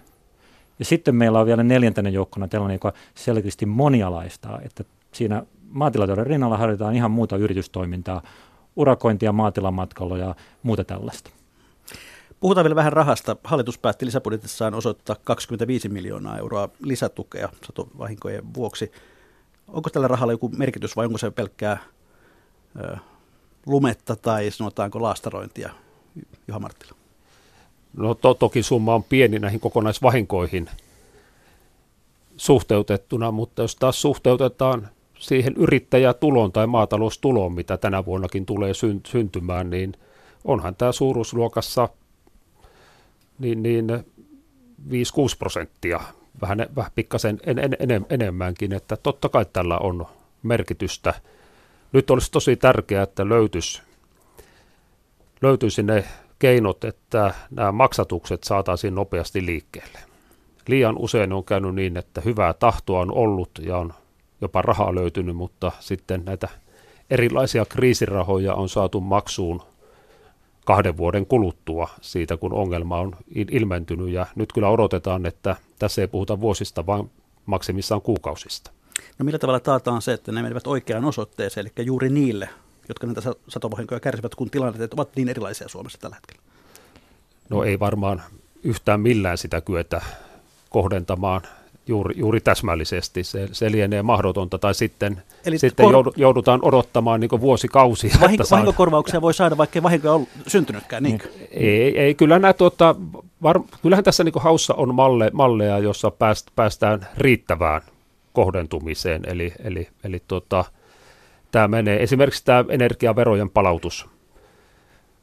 [0.78, 6.56] Ja sitten meillä on vielä neljäntenä joukkona tällainen, joka selkeästi monialaistaa, että siinä maatilatalouden rinnalla
[6.56, 8.22] harjoitetaan ihan muuta yritystoimintaa,
[8.76, 11.30] urakointia, maatilamatkalla ja muuta tällaista.
[12.40, 13.36] Puhutaan vielä vähän rahasta.
[13.44, 18.92] Hallitus päätti lisäbudjetissaan osoittaa 25 miljoonaa euroa lisätukea satovahinkojen vuoksi.
[19.68, 21.78] Onko tällä rahalla joku merkitys vai onko se pelkkää
[22.80, 22.96] ö,
[23.66, 25.70] lumetta tai sanotaanko laastarointia,
[26.48, 26.92] Juha Marttila?
[27.96, 30.70] No to, toki summa on pieni näihin kokonaisvahinkoihin
[32.36, 34.88] suhteutettuna, mutta jos taas suhteutetaan
[35.22, 38.72] siihen yrittäjätuloon tai maataloustuloon, mitä tänä vuonnakin tulee
[39.06, 39.92] syntymään, niin
[40.44, 41.88] onhan tämä suuruusluokassa
[43.38, 43.86] niin, niin
[44.90, 44.92] 5-6
[45.38, 46.00] prosenttia,
[46.40, 50.06] vähän, vähän pikkasen en, en, en, enemmänkin, että totta kai tällä on
[50.42, 51.14] merkitystä.
[51.92, 53.82] Nyt olisi tosi tärkeää, että löytyisi,
[55.42, 56.04] löytyisi ne
[56.38, 59.98] keinot, että nämä maksatukset saataisiin nopeasti liikkeelle.
[60.66, 63.94] Liian usein on käynyt niin, että hyvää tahtoa on ollut ja on
[64.42, 66.48] jopa rahaa löytynyt, mutta sitten näitä
[67.10, 69.62] erilaisia kriisirahoja on saatu maksuun
[70.64, 74.08] kahden vuoden kuluttua siitä, kun ongelma on ilmentynyt.
[74.08, 77.10] Ja nyt kyllä odotetaan, että tässä ei puhuta vuosista, vaan
[77.46, 78.70] maksimissaan kuukausista.
[79.18, 82.48] No millä tavalla taataan se, että ne menevät oikeaan osoitteeseen, eli juuri niille,
[82.88, 86.42] jotka näitä satovahinkoja kärsivät, kun tilanteet ovat niin erilaisia Suomessa tällä hetkellä?
[87.50, 88.22] No ei varmaan
[88.62, 90.02] yhtään millään sitä kyetä
[90.70, 91.42] kohdentamaan
[91.86, 93.24] juuri, juuri täsmällisesti.
[93.24, 98.16] Se, se lienee mahdotonta, tai sitten, Eli sitten kor- joudutaan odottamaan niin vuosikausia.
[98.20, 101.22] Vahinko, vahinkokorvauksia voi saada, vaikka ei vahinkoja ole syntynytkään, niin?
[101.50, 102.94] Ei, ei kyllä nämä, tuota,
[103.42, 107.82] var, kyllähän tässä niin haussa on malle, malleja, jossa pääst, päästään riittävään
[108.32, 110.64] kohdentumiseen, eli, eli, eli tuota,
[111.50, 114.08] tämä menee, esimerkiksi tämä energiaverojen palautus,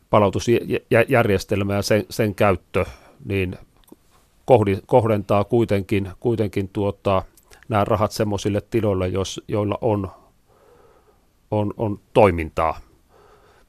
[0.09, 2.85] palautusjärjestelmä ja sen, sen käyttö,
[3.25, 3.57] niin
[4.85, 7.23] kohdentaa kuitenkin, kuitenkin tuota,
[7.69, 10.11] nämä rahat semmoisille tiloille, jos, joilla on,
[11.51, 12.79] on, on toimintaa,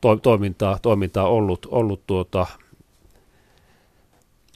[0.01, 2.47] to, toimintaa, toimintaa ollut, ollut tuota,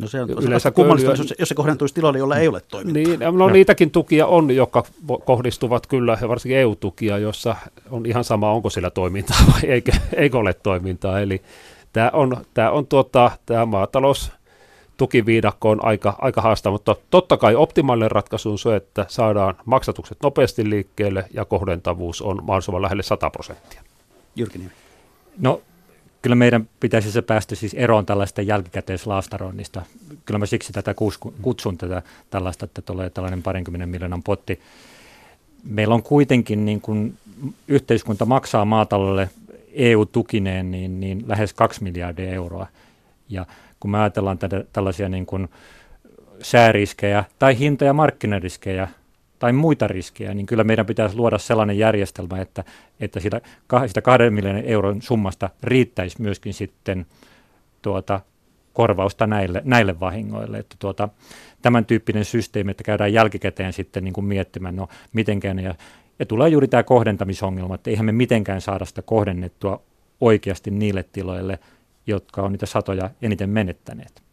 [0.01, 3.03] No se on yleensä kummallista, jos, jos se kohdentuisi tiloille, joilla ei ole toimintaa.
[3.03, 4.85] Niin, no, no niitäkin tukia on, jotka
[5.25, 7.57] kohdistuvat kyllä, ja varsinkin EU-tukia, jossa
[7.91, 11.21] on ihan sama, onko sillä toimintaa vai eikö, eikö ole toimintaa.
[11.21, 11.43] Eli
[11.93, 14.33] tämä on, tämä on tuota, tämä maatalous,
[14.97, 20.19] tukiviidakko on aika, aika haastava, mutta totta kai optimaalinen ratkaisu on se, että saadaan maksatukset
[20.23, 23.83] nopeasti liikkeelle ja kohdentavuus on mahdollisimman lähelle 100 prosenttia.
[24.37, 24.61] Jyrki
[25.39, 25.61] No
[26.23, 29.83] kyllä meidän pitäisi se päästä siis eroon tällaista jälkikäteislaastaroinnista.
[30.25, 30.95] Kyllä mä siksi tätä
[31.43, 34.61] kutsun tätä tällaista, että tulee tällainen parinkymmenen miljoonan potti.
[35.65, 37.19] Meillä on kuitenkin niin kuin
[37.69, 39.31] yhteiskunta maksaa maataloudelle
[39.73, 42.67] EU-tukineen niin, niin lähes kaksi miljardia euroa.
[43.29, 43.47] Ja
[43.85, 45.49] kun me ajatellaan tätä, tällaisia niin kuin
[46.43, 48.89] sääriskejä tai hinta- ja markkinariskejä
[49.39, 52.65] tai muita riskejä, niin kyllä meidän pitäisi luoda sellainen järjestelmä, että,
[53.01, 53.41] että sitä,
[53.87, 57.07] sitä kahden miljoonan euron summasta riittäisi myöskin sitten
[57.83, 58.21] tuota,
[58.73, 60.59] korvausta näille, näille vahingoille.
[60.59, 61.09] Että tuota,
[61.63, 65.75] tämän tyyppinen systeemi, että käydään jälkikäteen sitten niin kuin miettimään, no mitenkään, ja,
[66.19, 69.83] ja tulee juuri tämä kohdentamisongelma, että eihän me mitenkään saada sitä kohdennettua
[70.21, 71.59] oikeasti niille tiloille,
[72.07, 74.25] jotka on niitä satoja eniten menettäneet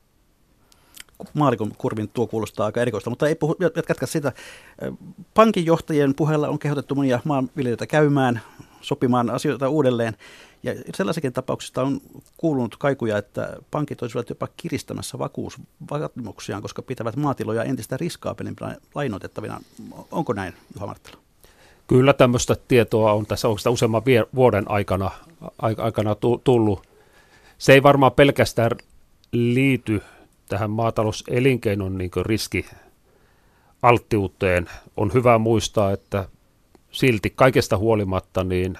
[1.33, 4.31] maalikon kurvin tuo kuulostaa aika erikoista, mutta ei puhu, jatka sitä.
[5.33, 8.41] Pankinjohtajien puheella on kehotettu monia maanviljelijöitä käymään,
[8.81, 10.13] sopimaan asioita uudelleen.
[10.63, 12.01] Ja sellaisikin tapauksista on
[12.37, 19.61] kuulunut kaikuja, että pankit olisivat jopa kiristämässä vakuusvaatimuksiaan, koska pitävät maatiloja entistä riskaapelimpina lainoitettavina.
[20.11, 21.17] Onko näin, Juha Marttila?
[21.87, 24.03] Kyllä tämmöistä tietoa on tässä oikeastaan useamman
[24.35, 25.11] vuoden aikana,
[25.77, 26.90] aikana tullut.
[27.61, 28.71] Se ei varmaan pelkästään
[29.31, 30.01] liity
[30.49, 32.65] tähän maatalouselinkeinon niin riski
[33.81, 34.69] alttiuteen.
[34.97, 36.27] On hyvä muistaa, että
[36.91, 38.77] silti kaikesta huolimatta niin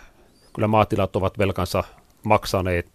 [0.54, 1.84] kyllä maatilat ovat velkansa
[2.24, 2.88] maksaneet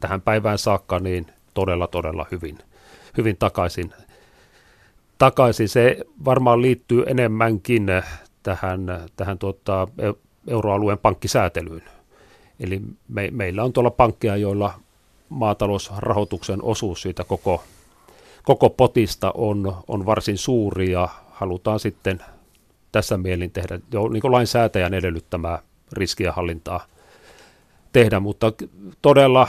[0.00, 2.58] tähän päivään saakka niin todella todella hyvin,
[3.16, 3.92] hyvin takaisin.
[5.18, 5.68] takaisin.
[5.68, 7.86] Se varmaan liittyy enemmänkin
[8.42, 9.88] tähän, tähän tuota,
[10.48, 11.84] euroalueen pankkisäätelyyn.
[12.60, 14.74] Eli me, meillä on tuolla pankkeja, joilla
[15.32, 17.62] maatalousrahoituksen osuus siitä koko
[18.42, 22.22] koko potista on, on varsin suuri ja halutaan sitten
[22.92, 25.58] tässä mielin tehdä jo niin kuin lainsäätäjän edellyttämää
[25.92, 26.86] riskienhallintaa
[27.92, 28.52] tehdä, mutta
[29.02, 29.48] todella,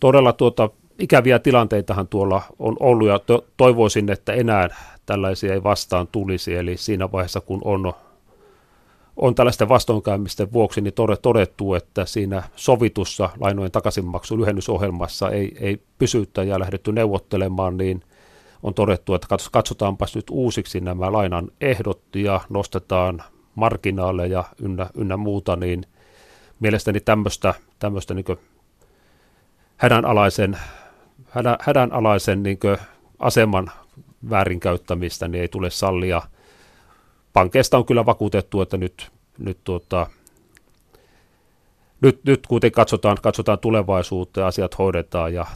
[0.00, 4.68] todella tuota, ikäviä tilanteitahan tuolla on ollut ja to, toivoisin, että enää
[5.06, 7.92] tällaisia ei vastaan tulisi, eli siinä vaiheessa kun on
[9.20, 15.80] on tällaisten vastoinkäymisten vuoksi niin todettu, että siinä sovitussa lainojen takaisinmaksun lyhennysohjelmassa ei, ei
[16.44, 18.02] ja lähdetty neuvottelemaan, niin
[18.62, 23.22] on todettu, että katsotaanpas nyt uusiksi nämä lainan ehdot ja nostetaan
[23.54, 25.84] marginaaleja ynnä, ynnä muuta, niin
[26.60, 28.38] mielestäni tämmöistä, tämmöistä niin
[29.76, 30.58] hädänalaisen,
[31.30, 32.58] hädän, hädänalaisen niin
[33.18, 33.70] aseman
[34.30, 36.22] väärinkäyttämistä niin ei tule sallia–
[37.32, 40.06] pankeista on kyllä vakuutettu, että nyt, nyt, tuota,
[42.00, 45.46] nyt, nyt kuitenkin katsotaan, katsotaan tulevaisuutta ja asiat hoidetaan ja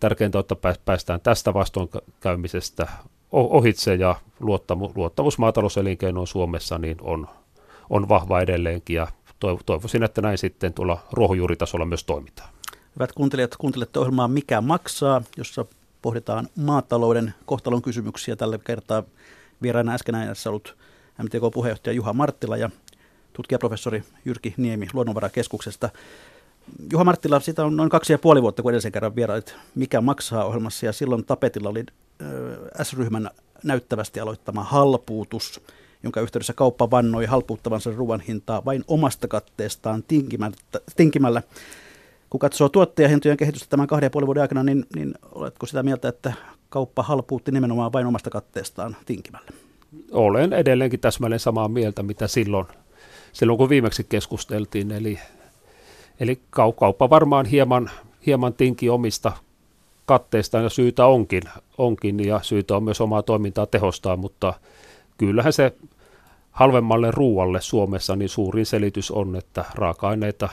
[0.00, 2.88] tärkeintä on, että päästään tästä vastoinkäymisestä
[3.32, 7.28] ohitse ja luottamus, luottamus maatalouselinkeinoon Suomessa niin on,
[7.90, 9.06] on vahva edelleenkin ja
[9.66, 12.48] toivoisin, että näin sitten tuolla ruohonjuuritasolla myös toimitaan.
[12.96, 15.64] Hyvät kuuntelijat, kuuntelette ohjelmaa Mikä maksaa, jossa
[16.02, 18.36] pohditaan maatalouden kohtalon kysymyksiä.
[18.36, 19.02] Tällä kertaa
[19.62, 20.14] vieraana äsken
[20.48, 20.76] ollut
[21.22, 22.70] MTK-puheenjohtaja Juha Marttila ja
[23.32, 25.90] tutkijaprofessori Jyrki Niemi Luonnonvarakeskuksesta.
[26.92, 30.44] Juha Marttila, sitä on noin kaksi ja puoli vuotta, kun edellisen kerran vierailit Mikä maksaa
[30.44, 31.84] ohjelmassa, ja silloin tapetilla oli
[32.82, 33.30] S-ryhmän
[33.64, 35.60] näyttävästi aloittama halpuutus,
[36.02, 40.04] jonka yhteydessä kauppa vannoi halpuuttavansa ruoan hintaa vain omasta katteestaan
[40.96, 41.42] tinkimällä.
[42.30, 46.08] Kun katsoo tuottajahintojen kehitystä tämän kahden ja puolen vuoden aikana, niin, niin oletko sitä mieltä,
[46.08, 46.32] että
[46.68, 49.50] kauppa halpuutti nimenomaan vain omasta katteestaan tinkimällä?
[50.12, 52.66] Olen edelleenkin täsmälleen samaa mieltä, mitä silloin,
[53.32, 54.90] silloin kun viimeksi keskusteltiin.
[54.90, 55.18] Eli,
[56.20, 57.90] eli kauppa varmaan hieman,
[58.26, 59.32] hieman tinki omista
[60.06, 61.42] katteistaan ja syytä onkin,
[61.78, 64.54] onkin ja syytä on myös omaa toimintaa tehostaa, mutta
[65.18, 65.72] kyllähän se
[66.50, 70.48] halvemmalle ruualle Suomessa niin suurin selitys on, että raaka-aineita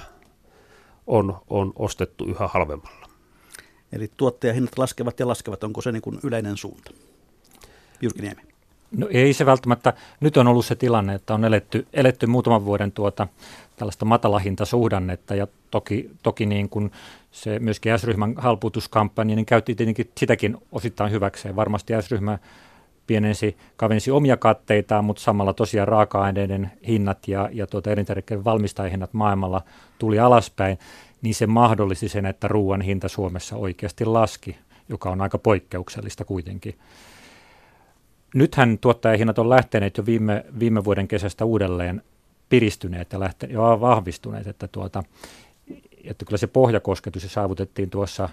[1.08, 3.08] on, on ostettu yhä halvemmalla.
[3.92, 6.92] Eli tuottajahinnat laskevat ja laskevat, onko se niin kuin yleinen suunta?
[8.02, 8.53] Jyrki Niemi.
[8.98, 9.94] No ei se välttämättä.
[10.20, 13.28] Nyt on ollut se tilanne, että on eletty, eletty muutaman vuoden tuota,
[13.76, 16.92] tällaista matalahintasuhdannetta ja toki, toki niin kuin
[17.32, 21.56] se myöskin S-ryhmän halpuutuskampanja, niin käytti tietenkin sitäkin osittain hyväkseen.
[21.56, 22.40] Varmasti S-ryhmä
[23.08, 29.62] pienensi, kavensi omia katteitaan, mutta samalla tosiaan raaka-aineiden hinnat ja, ja tuota elintarvikkeiden valmistajahinnat maailmalla
[30.00, 30.80] tuli alaspäin,
[31.22, 34.58] niin se mahdollisti sen, että ruoan hinta Suomessa oikeasti laski,
[34.90, 36.76] joka on aika poikkeuksellista kuitenkin
[38.34, 42.02] nythän tuottajahinnat on lähteneet jo viime, viime vuoden kesästä uudelleen
[42.50, 45.04] piristyneet ja, lähte, ja vahvistuneet, että, tuota,
[46.04, 48.30] että kyllä se pohjakosketus saavutettiin tuossa,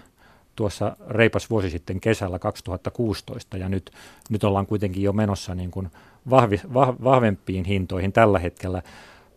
[0.55, 3.91] tuossa reipas vuosi sitten kesällä 2016 ja nyt,
[4.29, 5.91] nyt ollaan kuitenkin jo menossa niin kuin
[6.29, 8.81] vahvi, vah, vahvempiin hintoihin tällä hetkellä.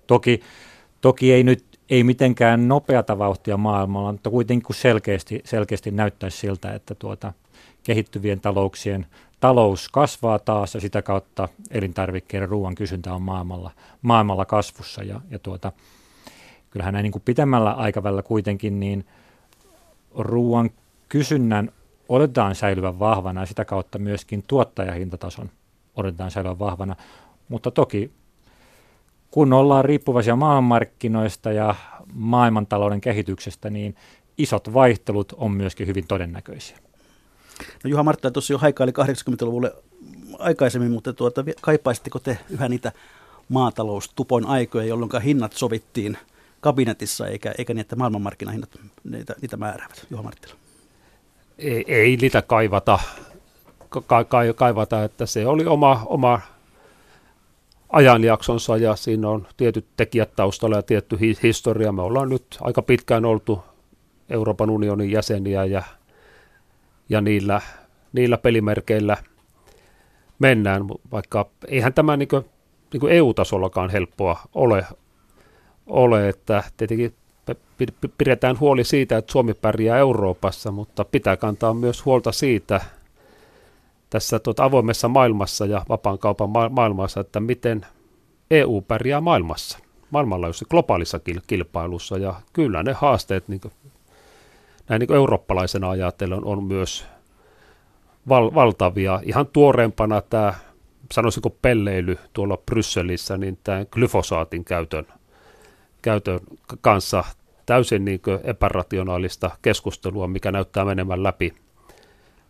[0.07, 0.41] Toki,
[1.01, 6.95] toki ei nyt ei mitenkään nopeata vauhtia maailmalla, mutta kuitenkin selkeästi, selkeästi näyttäisi siltä, että
[6.95, 7.33] tuota,
[7.85, 9.07] kehittyvien talouksien
[9.41, 13.71] talous kasvaa taas ja sitä kautta elintarvikkeiden ruoan kysyntä on maailmalla,
[14.03, 15.03] maailmalla kasvussa.
[15.03, 15.73] Ja, ja tuota,
[16.71, 19.07] kyllähän näin niin kuin pitemmällä aikavälillä kuitenkin niin
[20.15, 20.71] ruoan
[21.09, 21.71] kysynnän
[22.09, 25.51] odotetaan säilyvän vahvana ja sitä kautta myöskin tuottajahintatason
[25.97, 26.97] odotetaan säilyvän vahvana.
[27.49, 28.11] Mutta toki
[29.31, 31.75] kun ollaan riippuvaisia maailmanmarkkinoista ja
[32.13, 33.97] maailmantalouden kehityksestä, niin
[34.39, 36.79] isot vaihtelut on myöskin hyvin todennäköisiä.
[37.85, 39.73] No Juha Martta tuossa jo haikaili 80-luvulle
[40.39, 42.93] aikaisemmin, mutta tuota, kaipaisitteko te yhä niitä
[43.49, 46.19] maataloustupon aikoja, jolloin hinnat sovittiin
[46.61, 48.71] kabinetissa, eikä, eikä niin, että maailmanmarkkinahinnat
[49.05, 50.07] niitä, niitä määräävät?
[50.11, 50.55] Juha Marttila.
[51.59, 52.99] Ei, ei niitä kaivata,
[53.89, 56.41] ka, ka, kaivata, että se oli oma, oma
[57.89, 61.93] ajanjaksonsa ja siinä on tietyt tekijät taustalla ja tietty historia.
[61.93, 63.65] Me ollaan nyt aika pitkään oltu
[64.31, 65.83] Euroopan unionin jäseniä ja,
[67.09, 67.61] ja niillä,
[68.13, 69.17] niillä pelimerkeillä
[70.39, 72.45] mennään, vaikka eihän tämä niin kuin,
[72.93, 74.87] niin kuin EU-tasollakaan helppoa ole,
[75.87, 77.15] ole, että tietenkin
[78.19, 82.81] pidetään huoli siitä, että Suomi pärjää Euroopassa, mutta pitää kantaa myös huolta siitä
[84.11, 87.87] tässä tuota avoimessa maailmassa ja vapaan kaupan ma- maailmassa, että miten
[88.51, 89.79] EU pärjää maailmassa,
[90.11, 92.19] maailmanlaajuisessa globaalissa kilpailussa.
[92.19, 93.61] Ja kyllä ne haasteet niin
[94.89, 97.07] näin niin eurooppalaisena ajatellen on myös
[98.29, 99.21] val- valtavia.
[99.23, 100.55] Ihan tuoreempana tämä,
[101.13, 105.07] sanoisinko pelleily tuolla Brysselissä, niin tämä glyfosaatin käytön,
[106.03, 106.41] käytön
[106.81, 107.25] kanssa
[107.67, 111.55] täysin niin epärationaalista keskustelua, mikä näyttää menemään läpi,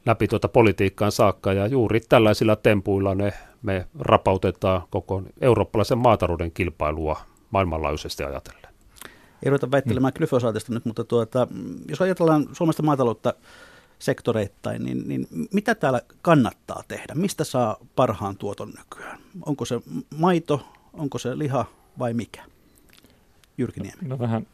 [0.06, 1.52] läpi tuota politiikkaan saakka.
[1.52, 7.20] Ja juuri tällaisilla tempuilla ne, me rapautetaan koko eurooppalaisen maatalouden kilpailua
[7.50, 8.63] maailmanlaajuisesti ajatellen
[9.44, 10.16] ei ruveta väittelemään mm.
[10.16, 11.48] glyfosaatista nyt, mutta tuota,
[11.88, 13.34] jos ajatellaan Suomesta maataloutta
[13.98, 17.14] sektoreittain, niin, niin mitä täällä kannattaa tehdä?
[17.14, 19.18] Mistä saa parhaan tuoton nykyään?
[19.46, 19.80] Onko se
[20.18, 21.64] maito, onko se liha
[21.98, 22.42] vai mikä?
[23.58, 24.08] Jyrki Niemi.
[24.08, 24.46] No, vähän,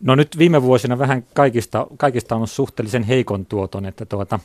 [0.00, 4.40] no nyt viime vuosina vähän kaikista, kaikista on suhteellisen heikon tuoton, että tuota,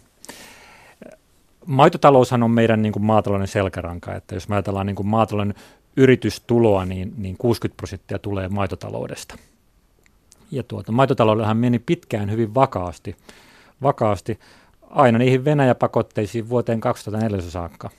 [1.65, 5.53] maitotaloushan on meidän niin kuin maatalouden selkäranka, että jos me ajatellaan niin kuin maatalouden
[5.97, 9.37] yritystuloa, niin, niin 60 prosenttia tulee maitotaloudesta–
[10.51, 13.15] ja tuota, maitotaloudellahan meni pitkään hyvin vakaasti,
[13.81, 14.39] vakaasti
[14.89, 17.89] aina niihin Venäjä-pakotteisiin vuoteen 2004 saakka.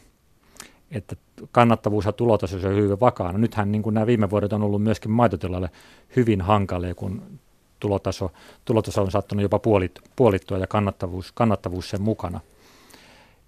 [0.91, 1.17] Että
[1.53, 3.39] kannattavuus ja tulotaso on hyvin vakaana.
[3.39, 5.71] Nythän niin kuin nämä viime vuodet on ollut myöskin maitotilalle
[6.17, 7.23] hyvin hankalia, kun
[7.81, 8.33] tulotaso,
[8.65, 12.41] tulotaso on saattanut jopa puolit, puolittua ja kannattavuus, kannattavuus sen mukana.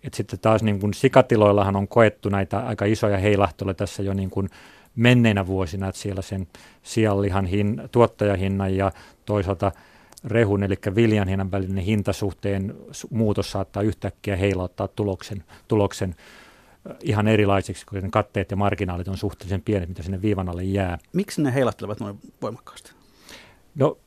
[0.05, 4.31] Et sitten taas niin kuin sikatiloillahan on koettu näitä aika isoja heilahteluja tässä jo niin
[4.31, 4.51] kuin
[4.97, 6.47] menneinä vuosina, että siellä sen
[6.83, 8.93] sianlihan hin, tuottajahinnan ja
[9.27, 9.73] toisaalta
[10.25, 12.75] rehun, eli viljan hinnan välinen hintasuhteen
[13.11, 16.15] muutos saattaa yhtäkkiä heilauttaa tuloksen, tuloksen
[17.03, 20.99] ihan erilaisiksi, kun katteet ja marginaalit on suhteellisen pienet, mitä sinne viivan alle jää.
[21.13, 22.93] Miksi ne heilattelevat noin voimakkaasti?
[23.75, 23.99] No,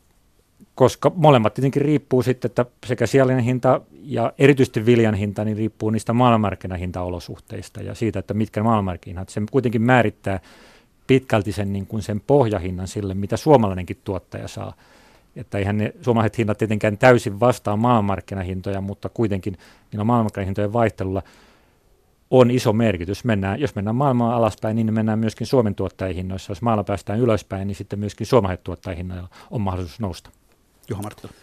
[0.75, 5.89] koska molemmat tietenkin riippuu sitten, että sekä siallinen hinta ja erityisesti viljan hinta, niin riippuu
[5.89, 9.29] niistä maailmanmarkkinahintaolosuhteista ja siitä, että mitkä maailmanmarkkinat.
[9.29, 10.39] Se kuitenkin määrittää
[11.07, 14.73] pitkälti sen, niin kuin sen pohjahinnan sille, mitä suomalainenkin tuottaja saa.
[15.35, 19.57] Että eihän ne suomalaiset hinnat tietenkään täysin vastaa maailmanmarkkinahintoja, mutta kuitenkin
[19.91, 21.23] niillä maailmanmarkkinahintojen vaihtelulla
[22.31, 23.23] on iso merkitys.
[23.23, 26.51] Mennään, jos mennään maailmaa alaspäin, niin mennään myöskin Suomen tuottajahinnoissa.
[26.51, 30.29] Jos maalla päästään ylöspäin, niin sitten myöskin suomalaiset tuottajahinnoilla on mahdollisuus nousta.
[30.89, 31.33] Juha Marttila.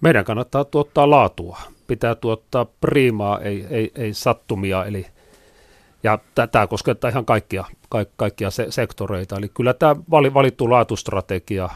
[0.00, 1.58] Meidän kannattaa tuottaa laatua.
[1.86, 5.06] Pitää tuottaa priimaa, ei, ei, ei sattumia, eli–
[6.02, 6.18] ja
[6.52, 9.36] tämä koskettaa ihan kaikkia, ka, kaikkia se, sektoreita.
[9.36, 11.68] Eli kyllä tämä valittu laatustrategia,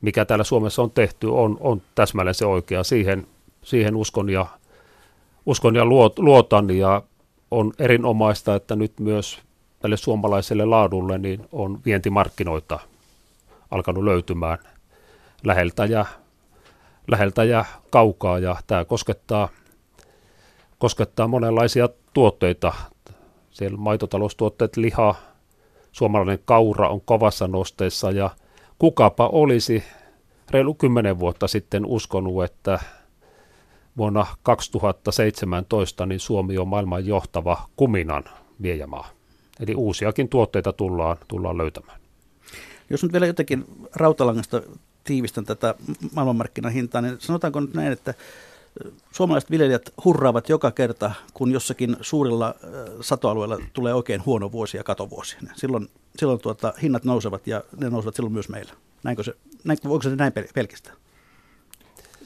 [0.00, 2.84] mikä täällä Suomessa on tehty, on, on täsmälleen se oikea.
[2.84, 3.26] Siihen,
[3.62, 4.46] siihen uskon ja,
[5.46, 7.02] uskon ja luot, luotan ja
[7.50, 9.40] on erinomaista, että nyt myös
[9.80, 12.78] tälle suomalaiselle laadulle niin on vientimarkkinoita
[13.70, 14.58] alkanut löytymään
[15.44, 16.06] läheltä ja,
[17.10, 19.48] läheltä ja kaukaa ja tämä koskettaa,
[20.78, 22.72] koskettaa monenlaisia tuotteita.
[23.50, 25.14] Siellä maitotaloustuotteet, liha,
[25.92, 28.30] suomalainen kaura on kovassa nosteessa ja
[28.78, 29.84] kukapa olisi
[30.50, 32.78] reilu kymmenen vuotta sitten uskonut, että
[33.96, 38.24] vuonna 2017 niin Suomi on maailman johtava kuminan
[38.62, 39.08] viejämaa.
[39.60, 42.00] Eli uusiakin tuotteita tullaan, tullaan löytämään.
[42.90, 43.64] Jos nyt vielä jotenkin
[43.94, 44.62] rautalangasta
[45.04, 45.74] tiivistän tätä
[46.14, 48.14] maailmanmarkkinahintaa, niin sanotaanko nyt näin, että
[49.12, 52.54] suomalaiset viljelijät hurraavat joka kerta, kun jossakin suurilla
[53.00, 55.36] satoalueilla tulee oikein huono vuosi ja katovuosi.
[55.56, 58.72] Silloin, silloin tuota, hinnat nousevat ja ne nousevat silloin myös meillä.
[59.04, 59.34] Näinkö se,
[59.64, 60.96] näin, onko se näin pelkästään?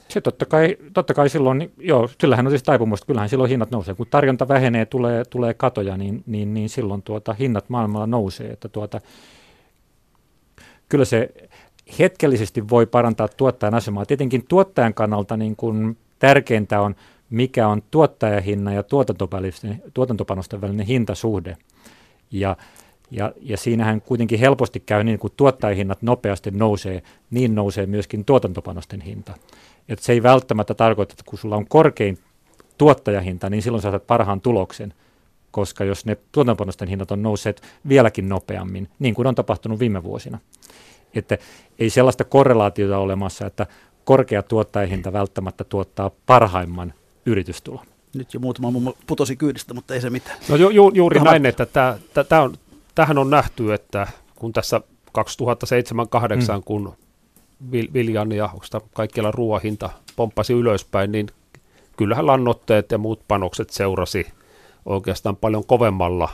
[0.08, 3.94] Se totta kai, totta kai silloin, joo, sillähän on siis taipumusta, kyllähän silloin hinnat nousee.
[3.94, 8.50] Kun tarjonta vähenee, tulee, tulee katoja, niin, niin, niin silloin tuota, hinnat maailmalla nousee.
[8.50, 9.00] Että tuota,
[10.88, 11.34] kyllä se
[11.98, 14.06] hetkellisesti voi parantaa tuottajan asemaa.
[14.06, 16.96] Tietenkin tuottajan kannalta niin kun tärkeintä on,
[17.30, 18.82] mikä on tuottajahinnan ja
[19.94, 21.56] tuotantopanosten välinen hintasuhde.
[22.30, 22.56] Ja,
[23.10, 29.00] ja, ja siinähän kuitenkin helposti käy niin, kun tuottajahinnat nopeasti nousee, niin nousee myöskin tuotantopanosten
[29.00, 29.34] hinta.
[29.88, 32.18] Et se ei välttämättä tarkoita, että kun sulla on korkein
[32.78, 34.94] tuottajahinta, niin silloin saat parhaan tuloksen,
[35.50, 40.38] koska jos ne tuotantopanosten hinnat on nousseet vieläkin nopeammin, niin kuin on tapahtunut viime vuosina.
[41.14, 41.38] Että
[41.78, 43.66] ei sellaista korrelaatiota olemassa, että
[44.04, 46.94] korkea tuottajahinta välttämättä tuottaa parhaimman
[47.26, 47.86] yritystulon.
[48.14, 50.38] Nyt jo muutama mummo putosi kyydistä, mutta ei se mitään.
[50.48, 51.98] No ju, ju, juuri Vähän näin, että tämä,
[52.28, 52.54] tämä on,
[52.94, 54.80] tähän on nähty, että kun tässä
[55.18, 55.20] 2007-2008,
[56.56, 56.62] mm.
[56.64, 56.96] kun
[57.92, 58.50] viljan ja
[58.92, 61.26] kaikkialla ruoahinta pomppasi ylöspäin, niin
[61.96, 64.26] kyllähän lannotteet ja muut panokset seurasi
[64.86, 66.28] oikeastaan paljon kovemmalla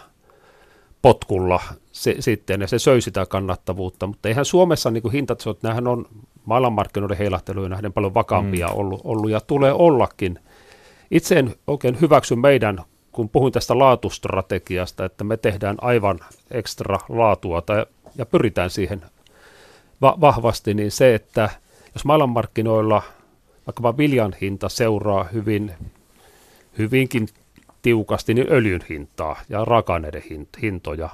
[1.03, 1.61] potkulla
[1.93, 6.07] se, sitten, ja se söi sitä kannattavuutta, mutta eihän Suomessa niin hintatasot, nämähän on
[6.45, 8.75] maailmanmarkkinoiden heilahteluja nähden paljon vakaampia mm.
[8.77, 10.39] ollut, ollut ja tulee ollakin.
[11.11, 12.81] Itse en oikein hyväksy meidän,
[13.13, 16.21] kun puhuin tästä laatustrategiasta, että me tehdään aivan
[16.51, 17.87] ekstra laatua tai,
[18.17, 19.03] ja pyritään siihen
[20.01, 21.51] va- vahvasti, niin se, että
[21.95, 23.03] jos maailmanmarkkinoilla
[23.67, 25.73] vaikka viljan hinta seuraa hyvin,
[26.79, 27.29] hyvinkin
[27.83, 30.23] tiukasti niin öljyn hintaa ja raaka-aineiden
[30.63, 31.09] hintoja.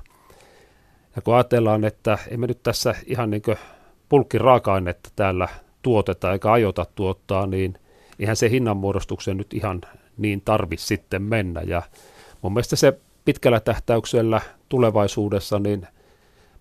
[1.17, 3.43] Ja kun ajatellaan, että emme nyt tässä ihan niin
[4.09, 5.49] pulkki raaka-ainetta täällä
[5.83, 7.79] tuoteta eikä aiota tuottaa, niin
[8.19, 9.81] eihän se hinnanmuodostukseen nyt ihan
[10.17, 11.61] niin tarvi sitten mennä.
[11.61, 11.83] Ja
[12.43, 15.87] mun mielestä se pitkällä tähtäyksellä tulevaisuudessa, niin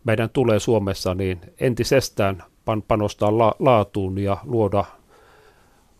[0.04, 4.86] meidän tulee Suomessa niin entisestään pan- panostaa la- laatuun ja luoda,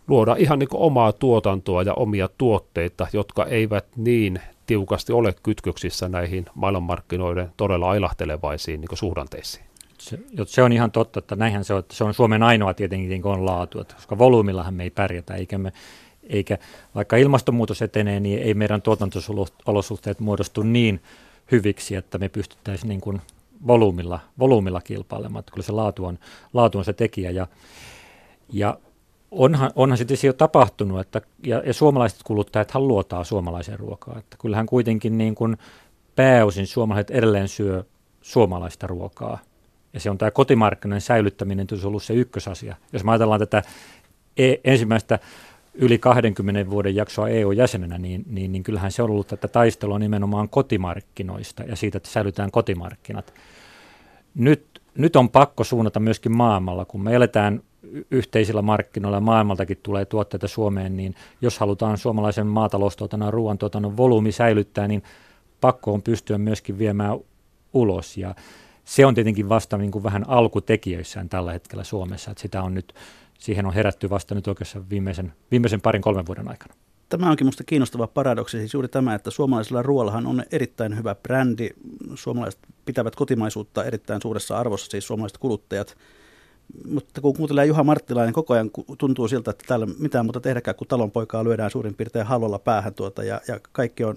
[0.08, 6.46] luoda ihan niin omaa tuotantoa ja omia tuotteita, jotka eivät niin tiukasti ole kytköksissä näihin
[6.54, 9.66] maailmanmarkkinoiden todella ailahtelevaisiin niin suhdanteisiin.
[9.98, 13.08] Se, se on ihan totta, että näinhän se on, että se on Suomen ainoa tietenkin
[13.08, 15.72] niin on laatu, että koska volyymillahan me ei pärjätä, eikä me,
[16.22, 16.58] eikä
[16.94, 21.02] vaikka ilmastonmuutos etenee, niin ei meidän tuotantosolosuhteet muodostu niin
[21.52, 23.20] hyviksi, että me pystyttäisiin niin kuin
[23.66, 25.40] volyymilla, volyymilla kilpailemaan.
[25.40, 26.18] Että kyllä se laatu on,
[26.52, 27.30] laatu on se tekijä.
[27.30, 27.46] Ja,
[28.52, 28.78] ja
[29.30, 34.18] onhan, onhan sitten jo tapahtunut, että, ja, ja suomalaiset kuluttajat luotaa suomalaiseen ruokaan.
[34.18, 35.56] Että kyllähän kuitenkin niin kuin
[36.16, 37.84] pääosin suomalaiset edelleen syö
[38.22, 39.38] suomalaista ruokaa.
[39.92, 42.76] Ja se on tämä kotimarkkinoiden säilyttäminen, on ollut se ykkösasia.
[42.92, 43.62] Jos me ajatellaan tätä
[44.36, 45.18] e- ensimmäistä
[45.74, 50.48] yli 20 vuoden jaksoa EU-jäsenenä, niin, niin, niin kyllähän se on ollut tätä taistelua nimenomaan
[50.48, 53.34] kotimarkkinoista ja siitä, että säilytään kotimarkkinat.
[54.34, 57.62] Nyt, nyt on pakko suunnata myöskin maailmalla, kun me eletään
[58.10, 65.02] yhteisillä markkinoilla maailmaltakin tulee tuotteita Suomeen, niin jos halutaan suomalaisen maataloustuotannon ruoantuotannon volyymi säilyttää, niin
[65.60, 67.18] pakko on pystyä myöskin viemään
[67.72, 68.16] ulos.
[68.16, 68.34] Ja
[68.84, 72.94] se on tietenkin vasta niin kuin vähän alkutekijöissään tällä hetkellä Suomessa, että sitä on nyt
[73.38, 76.74] siihen on herätty vasta nyt oikeastaan viimeisen, viimeisen parin kolmen vuoden aikana.
[77.08, 81.70] Tämä onkin minusta kiinnostava paradoksi, siis juuri tämä, että suomalaisella ruoallahan on erittäin hyvä brändi.
[82.14, 85.96] Suomalaiset pitävät kotimaisuutta erittäin suuressa arvossa, siis suomalaiset kuluttajat.
[86.88, 90.86] Mutta kun kuuntelee Juha Marttilainen, koko ajan tuntuu siltä, että täällä mitään muuta tehdäkään, kun
[90.86, 94.16] talonpoikaa lyödään suurin piirtein hallolla päähän tuota, ja, ja kaikki on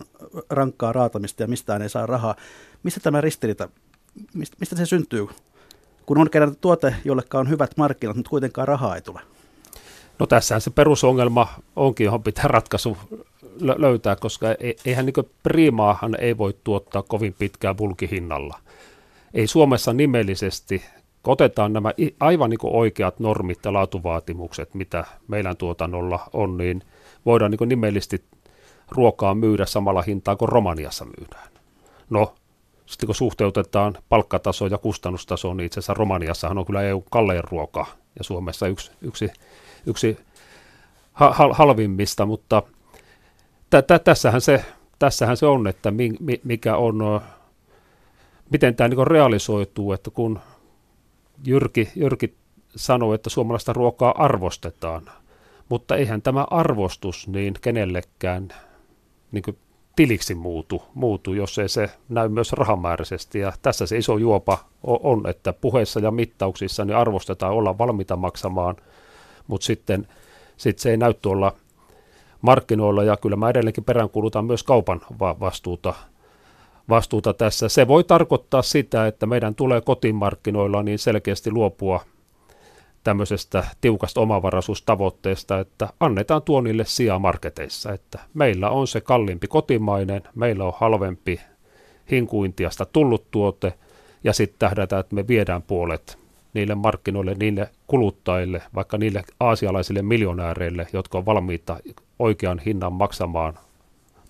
[0.49, 2.35] rankkaa raatamista ja mistään ei saa rahaa.
[2.83, 3.69] Mistä tämä ristiriita,
[4.33, 5.27] mistä, se syntyy?
[6.09, 9.21] kun on kerran tuote, jolleka on hyvät markkinat, mutta kuitenkaan rahaa ei tule?
[10.19, 12.97] No tässähän se perusongelma onkin, johon pitää ratkaisu
[13.59, 18.59] löytää, koska e-, eihän niin primaahan ei voi tuottaa kovin pitkää bulkihinnalla.
[19.33, 20.83] Ei Suomessa nimellisesti,
[21.27, 26.81] otetaan nämä aivan niin oikeat normit ja laatuvaatimukset, mitä meidän tuotannolla on, niin
[27.25, 28.23] voidaan niin nimellisesti
[28.91, 31.49] ruokaa myydä samalla hintaa kuin Romaniassa myydään.
[32.09, 32.35] No,
[32.85, 37.85] sitten kun suhteutetaan palkkataso ja kustannustaso, niin itse asiassa Romaniassahan on kyllä EU kallein ruoka
[38.17, 39.31] ja Suomessa yksi, yksi,
[39.85, 40.17] yksi
[41.13, 42.63] ha- halvimmista, mutta
[43.69, 44.65] tä- tä- tässähän, se,
[44.99, 47.21] tässähän se on, että mi- mikä on,
[48.51, 50.39] miten tämä niin realisoituu, että kun
[51.45, 52.35] Jyrki, Jyrki
[52.75, 55.09] sanoi, että suomalaista ruokaa arvostetaan,
[55.69, 58.49] mutta eihän tämä arvostus niin kenellekään
[59.31, 59.43] niin
[59.95, 63.39] tiliksi muutu, muutu, jos ei se näy myös rahamääräisesti.
[63.39, 68.75] Ja tässä se iso juopa on, että puheissa ja mittauksissa niin arvostetaan olla valmiita maksamaan,
[69.47, 70.07] mutta sitten
[70.57, 71.55] sit se ei näy tuolla
[72.41, 75.93] markkinoilla, ja kyllä mä edelleenkin peräänkuulutan myös kaupan vastuuta,
[76.89, 77.69] vastuuta tässä.
[77.69, 82.01] Se voi tarkoittaa sitä, että meidän tulee kotimarkkinoilla niin selkeästi luopua
[83.03, 90.65] tämmöisestä tiukasta omavaraisuustavoitteesta, että annetaan tuonille sijaa marketeissa, että meillä on se kalliimpi kotimainen, meillä
[90.65, 91.39] on halvempi
[92.11, 93.73] hinkuintiasta tullut tuote,
[94.23, 96.17] ja sitten tähdätään, että me viedään puolet
[96.53, 101.77] niille markkinoille, niille kuluttajille, vaikka niille aasialaisille miljonääreille, jotka on valmiita
[102.19, 103.59] oikean hinnan maksamaan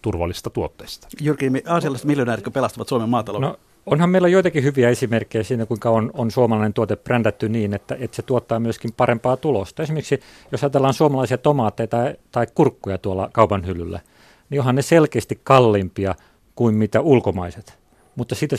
[0.01, 1.07] turvallista tuotteista.
[1.21, 3.49] Jyrki, aasialaiset miljonäärit pelastavat Suomen maatalouden?
[3.49, 7.97] No, onhan meillä joitakin hyviä esimerkkejä siinä, kuinka on, on suomalainen tuote brändätty niin, että,
[7.99, 9.83] että se tuottaa myöskin parempaa tulosta.
[9.83, 10.19] Esimerkiksi
[10.51, 13.99] jos ajatellaan suomalaisia tomaatteja tai, tai kurkkuja tuolla kaupan hyllyllä,
[14.49, 16.15] niin onhan ne selkeästi kalliimpia
[16.55, 17.79] kuin mitä ulkomaiset.
[18.15, 18.55] Mutta siitä,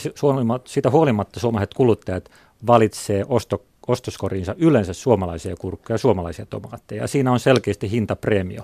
[0.64, 2.30] siitä huolimatta suomalaiset kuluttajat
[2.66, 7.03] valitsee osto, ostoskoriinsa yleensä suomalaisia kurkkuja ja suomalaisia tomaatteja.
[7.03, 8.62] Ja siinä on selkeästi hintapreemio.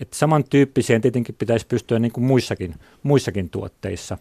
[0.00, 4.18] Että samantyyppiseen tietenkin pitäisi pystyä niin kuin muissakin, muissakin tuotteissa.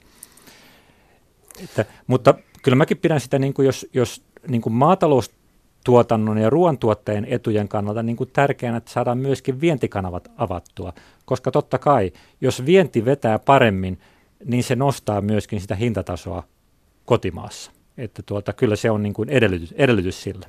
[1.63, 7.25] Että, mutta kyllä mäkin pidän sitä, niin kuin jos, jos niin kuin maataloustuotannon ja ruoantuottajien
[7.29, 10.93] etujen kannalta niin kuin tärkeänä, että saadaan myöskin vientikanavat avattua.
[11.25, 12.11] Koska totta kai,
[12.41, 13.99] jos vienti vetää paremmin,
[14.45, 16.43] niin se nostaa myöskin sitä hintatasoa
[17.05, 17.71] kotimaassa.
[17.97, 20.47] Että tuota, kyllä se on niin kuin edellytys, edellytys sille.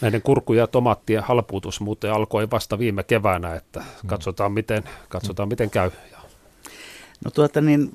[0.00, 4.06] Näiden kurkku- ja tomaattien halpuutus muuten alkoi vasta viime keväänä, että mm.
[4.06, 5.90] katsotaan miten, katsotaan miten käy.
[7.24, 7.90] No tuota niin,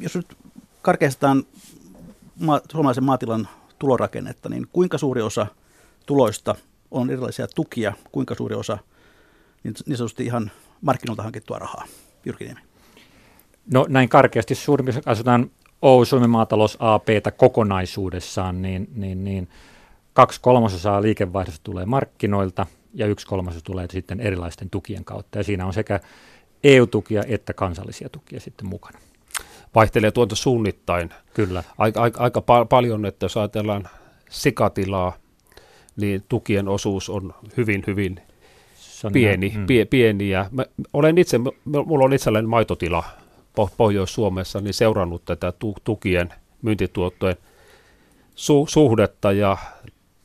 [0.00, 0.36] jos nyt
[0.82, 1.44] karkeastaan
[2.40, 3.48] ma- suomalaisen maatilan
[3.78, 5.46] tulorakennetta, niin kuinka suuri osa
[6.06, 6.54] tuloista
[6.90, 8.78] on erilaisia tukia, kuinka suuri osa
[9.64, 10.50] niin, niin sanotusti ihan
[10.80, 11.84] markkinoilta hankittua rahaa?
[12.24, 12.60] Jyrki Niemi.
[13.72, 15.50] No näin karkeasti suurin, jos katsotaan
[15.82, 19.48] Oy Suomen maatalous APtä kokonaisuudessaan, niin, niin, niin
[20.14, 25.38] kaksi kolmasosaa liikevaihdosta tulee markkinoilta ja yksi kolmasosa tulee sitten erilaisten tukien kautta.
[25.38, 26.00] Ja siinä on sekä
[26.64, 28.98] EU-tukia että kansallisia tukia sitten mukana.
[29.74, 31.10] Vaihtelee tuonta suunnittain.
[31.34, 31.62] Kyllä.
[31.78, 33.88] Aika, aika, aika pa- paljon, että jos ajatellaan
[34.30, 35.16] sikatilaa,
[35.96, 38.20] niin tukien osuus on hyvin, hyvin
[39.04, 39.66] on pieni, ihan, mm.
[39.66, 40.30] pie, pieni.
[40.30, 43.04] Ja mä olen itse, mulla on itselläni maitotila
[43.76, 45.52] Pohjois-Suomessa, niin seurannut tätä
[45.84, 47.36] tukien myyntituottojen
[48.34, 49.56] su- suhdetta ja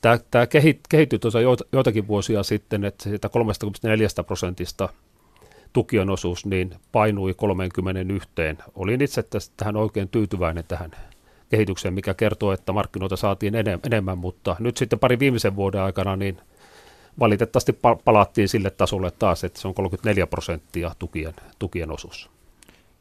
[0.02, 0.48] tämä, tämä
[0.90, 1.40] kehittyi tuossa
[1.72, 4.90] joitakin vuosia sitten, että siitä 34 prosentista
[5.74, 8.30] tukion osuus niin painui 31.
[8.76, 9.24] Olin itse
[9.58, 10.92] tähän oikein tyytyväinen tähän
[11.50, 16.38] kehitykseen, mikä kertoo, että markkinoita saatiin enemmän, mutta nyt sitten pari viimeisen vuoden aikana niin
[17.20, 22.30] valitettavasti palattiin sille tasolle taas, että se on 34 prosenttia tukien, tukien osuus.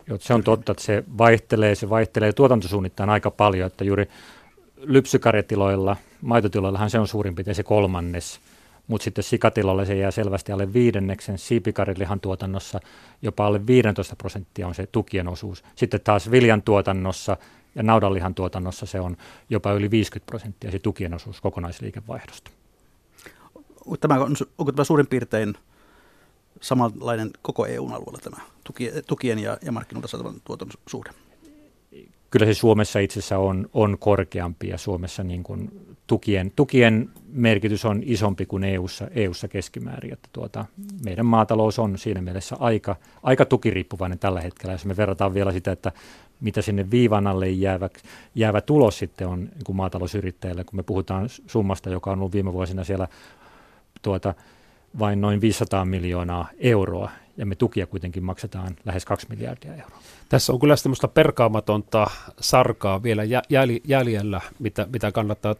[0.06, 4.08] Joo, se on totta, että se vaihtelee, se vaihtelee tuotantosuunnittain aika paljon, että juuri
[4.80, 8.40] lypsykarjatiloilla, maitotiloillahan se on suurin piirtein se kolmannes,
[8.86, 12.80] mutta sitten sikatiloilla se jää selvästi alle viidenneksen, siipikarilihan tuotannossa
[13.22, 15.64] jopa alle 15 prosenttia on se tukien osuus.
[15.76, 17.36] Sitten taas viljan tuotannossa
[17.74, 19.16] ja naudanlihan tuotannossa se on
[19.50, 22.50] jopa yli 50 prosenttia se tukien osuus kokonaisliikevaihdosta.
[24.00, 25.54] Tämä on, onko tämä suurin piirtein
[26.60, 28.36] samanlainen koko EUn alueella tämä
[29.06, 31.10] tukien ja, ja markkinoilta saatavan tuoton suhde?
[32.30, 35.70] Kyllä se Suomessa itse asiassa on, on korkeampi ja Suomessa niin kuin
[36.06, 40.12] tukien, tukien merkitys on isompi kuin EUssa, EUssa keskimäärin.
[40.12, 40.64] Että tuota,
[41.04, 44.74] meidän maatalous on siinä mielessä aika, aika tukiriippuvainen tällä hetkellä.
[44.74, 45.92] Jos me verrataan vielä sitä, että
[46.40, 47.90] mitä sinne viivan alle jäävä,
[48.34, 52.84] jäävä tulos sitten on niin maatalousyrittäjälle, kun me puhutaan summasta, joka on ollut viime vuosina
[52.84, 53.08] siellä
[54.02, 54.34] tuota,
[54.98, 59.98] vain noin 500 miljoonaa euroa, ja me tukia kuitenkin maksetaan lähes 2 miljardia euroa.
[60.28, 62.06] Tässä on kyllä semmoista perkaamatonta
[62.40, 63.22] sarkaa vielä
[63.84, 65.54] jäljellä, mitä, mitä kannattaa,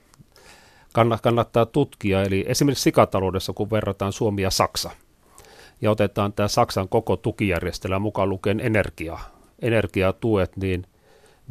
[1.22, 2.22] kannattaa tutkia.
[2.22, 4.91] Eli esimerkiksi sikataloudessa, kun verrataan Suomi ja Saksa,
[5.81, 9.18] ja otetaan tämä Saksan koko tukijärjestelmä mukaan lukien energia,
[9.62, 10.87] energiatuet, niin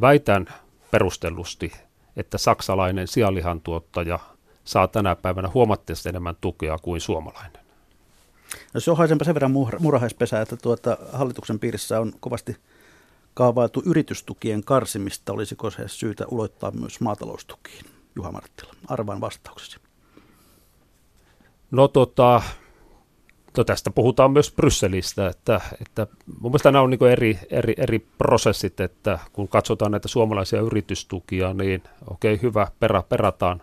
[0.00, 0.46] väitän
[0.90, 1.72] perustellusti,
[2.16, 4.18] että saksalainen sianlihan tuottaja
[4.64, 7.67] saa tänä päivänä huomattavasti enemmän tukea kuin suomalainen.
[8.74, 12.56] No se on sen verran murhaispesä, että tuota, hallituksen piirissä on kovasti
[13.34, 15.32] kaavailtu yritystukien karsimista.
[15.32, 17.84] Olisiko se syytä uloittaa myös maataloustukiin?
[18.16, 19.78] Juha Marttila, arvaan vastauksesi.
[21.70, 22.42] No tota,
[23.56, 26.06] no tästä puhutaan myös Brysselistä, että, että
[26.40, 31.54] mun mielestä nämä on niin eri, eri, eri prosessit, että kun katsotaan näitä suomalaisia yritystukia,
[31.54, 33.62] niin okei, okay, hyvä, perä, perataan,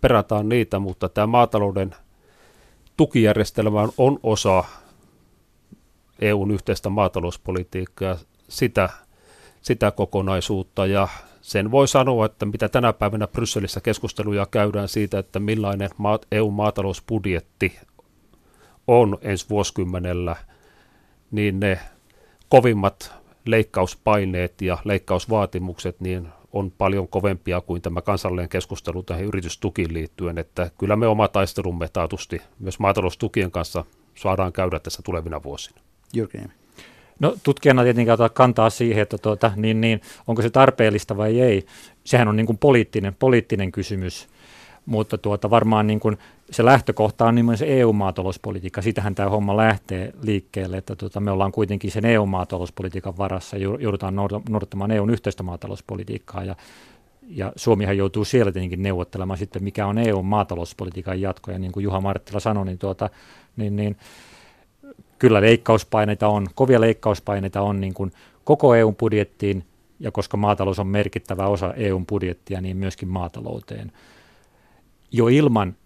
[0.00, 1.94] perataan niitä, mutta tämä maatalouden–
[2.96, 4.64] tukijärjestelmä on osa
[6.18, 8.16] EUn yhteistä maatalouspolitiikkaa,
[8.48, 8.88] sitä,
[9.62, 11.08] sitä kokonaisuutta ja
[11.40, 15.90] sen voi sanoa, että mitä tänä päivänä Brysselissä keskusteluja käydään siitä, että millainen
[16.32, 17.78] EUn maatalousbudjetti
[18.86, 20.36] on ensi vuosikymmenellä,
[21.30, 21.78] niin ne
[22.48, 23.12] kovimmat
[23.46, 26.28] leikkauspaineet ja leikkausvaatimukset niin
[26.58, 31.88] on paljon kovempia kuin tämä kansallinen keskustelu tähän yritystukiin liittyen, että kyllä me oma taistelumme
[31.88, 33.84] taatusti myös maataloustukien kanssa
[34.14, 35.80] saadaan käydä tässä tulevina vuosina.
[36.14, 36.38] Jyrki
[37.20, 41.66] No tutkijana tietenkin ottaa kantaa siihen, että tuota, niin, niin, onko se tarpeellista vai ei.
[42.04, 44.28] Sehän on niin kuin poliittinen, poliittinen kysymys,
[44.86, 46.18] mutta tuota, varmaan niin kuin
[46.50, 48.82] se lähtökohta on nimenomaan se EU-maatalouspolitiikka.
[48.82, 54.16] Sitähän tämä homma lähtee liikkeelle, että tuota, me ollaan kuitenkin sen EU-maatalouspolitiikan varassa, joudutaan
[54.48, 56.56] noudattamaan EUn yhteistä maatalouspolitiikkaa ja,
[57.28, 61.50] ja Suomihan joutuu siellä tietenkin neuvottelemaan sitten, mikä on EUn maatalouspolitiikan jatko.
[61.50, 63.10] Ja niin kuin Juha Marttila sanoi, niin, tuota,
[63.56, 63.96] niin, niin
[65.18, 68.12] kyllä leikkauspaineita on, kovia leikkauspaineita on niin kuin
[68.44, 69.64] koko EUn budjettiin,
[70.00, 73.92] ja koska maatalous on merkittävä osa EUn budjettia, niin myöskin maatalouteen.
[75.12, 75.76] Jo ilman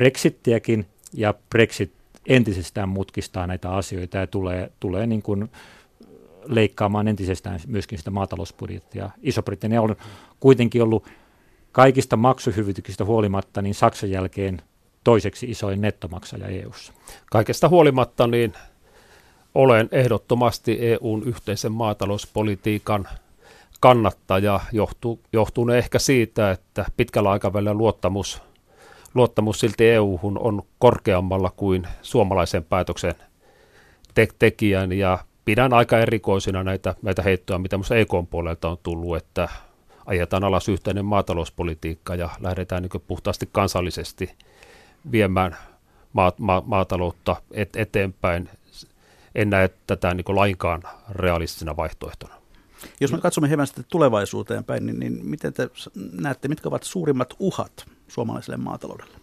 [0.00, 1.92] Brexittiäkin, ja Brexit
[2.26, 5.50] entisestään mutkistaa näitä asioita ja tulee, tulee niin kuin
[6.46, 9.10] leikkaamaan entisestään myöskin sitä maatalousbudjettia.
[9.22, 9.96] Iso-Britannia on
[10.40, 11.06] kuitenkin ollut
[11.72, 14.62] kaikista maksuhyvityksistä huolimatta niin Saksan jälkeen
[15.04, 16.92] toiseksi isoin nettomaksaja EU:ssa.
[17.30, 18.52] Kaikesta huolimatta niin
[19.54, 23.08] olen ehdottomasti EUn yhteisen maatalouspolitiikan
[23.80, 24.60] kannattaja.
[24.72, 28.42] Johtuu, johtuu ehkä siitä, että pitkällä aikavälillä luottamus,
[29.14, 33.14] luottamus silti EU-hun on korkeammalla kuin suomalaisen päätöksen
[34.14, 39.16] te- tekijän ja pidän aika erikoisina näitä, näitä heittoja, mitä minusta EKn puolelta on tullut,
[39.16, 39.48] että
[40.06, 44.30] ajetaan alas yhteinen maatalouspolitiikka ja lähdetään niin puhtaasti kansallisesti
[45.12, 45.56] viemään
[46.12, 48.48] ma- ma- maataloutta et- eteenpäin.
[49.34, 52.34] En näe tätä niin lainkaan realistisena vaihtoehtona.
[53.00, 55.70] Jos me katsomme hieman sitten tulevaisuuteen päin, niin, niin miten te
[56.12, 59.16] näette, mitkä ovat suurimmat uhat suomalaiselle maataloudelle?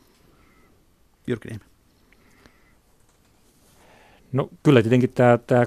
[1.28, 1.64] Jyrki Niemi.
[4.34, 5.66] No kyllä tietenkin tämä, tämä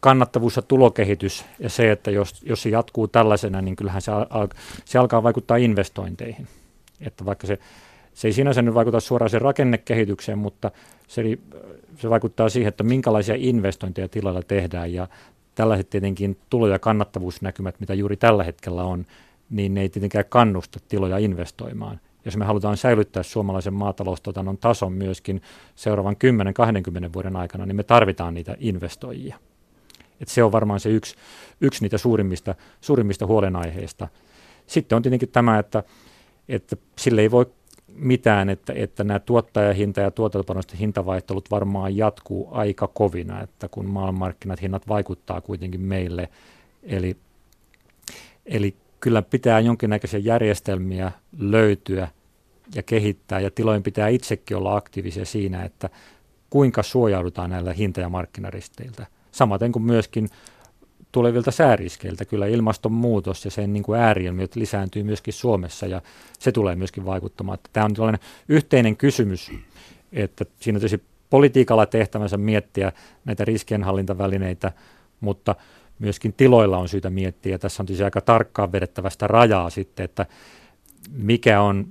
[0.00, 4.48] kannattavuus ja tulokehitys ja se, että jos, jos se jatkuu tällaisena, niin kyllähän se, al,
[4.84, 6.48] se alkaa vaikuttaa investointeihin.
[7.00, 7.58] Että vaikka se,
[8.14, 10.70] se ei sinänsä nyt vaikuta suoraan sen rakennekehitykseen, mutta
[11.08, 11.22] se,
[11.96, 15.08] se vaikuttaa siihen, että minkälaisia investointeja tilalla tehdään ja
[15.54, 19.06] tällaiset tietenkin tulo- ja kannattavuusnäkymät, mitä juuri tällä hetkellä on,
[19.50, 22.00] niin ne ei tietenkään kannusta tiloja investoimaan.
[22.24, 25.42] Jos me halutaan säilyttää suomalaisen maataloustuotannon tason myöskin
[25.74, 26.16] seuraavan
[27.08, 29.36] 10-20 vuoden aikana, niin me tarvitaan niitä investoijia.
[30.20, 31.16] Et se on varmaan se yksi,
[31.60, 34.08] yksi niitä suurimmista, suurimmista huolenaiheista.
[34.66, 35.82] Sitten on tietenkin tämä, että,
[36.48, 37.46] että sille ei voi
[37.94, 44.62] mitään, että, että nämä tuottajahinta- ja tuotantopanosten hintavaihtelut varmaan jatkuu aika kovina, että kun maailmanmarkkinat
[44.62, 46.28] hinnat vaikuttaa kuitenkin meille.
[46.82, 47.16] Eli,
[48.46, 52.08] eli kyllä pitää jonkinnäköisiä järjestelmiä löytyä
[52.74, 55.90] ja kehittää, ja tilojen pitää itsekin olla aktiivisia siinä, että
[56.50, 59.06] kuinka suojaudutaan näillä hinta- ja markkinaristeiltä.
[59.32, 60.28] Samaten kuin myöskin
[61.12, 62.24] tulevilta sääriskeiltä.
[62.24, 66.02] Kyllä ilmastonmuutos ja sen niin kuin ääriilmiöt lisääntyy myöskin Suomessa ja
[66.38, 67.58] se tulee myöskin vaikuttamaan.
[67.72, 69.52] Tämä on tällainen yhteinen kysymys,
[70.12, 72.92] että siinä on tietysti politiikalla tehtävänsä miettiä
[73.24, 74.72] näitä riskienhallintavälineitä,
[75.20, 75.56] mutta
[76.00, 77.58] myöskin tiloilla on syytä miettiä.
[77.58, 80.26] Tässä on tietysti aika tarkkaan vedettävästä rajaa sitten, että
[81.12, 81.86] mikä on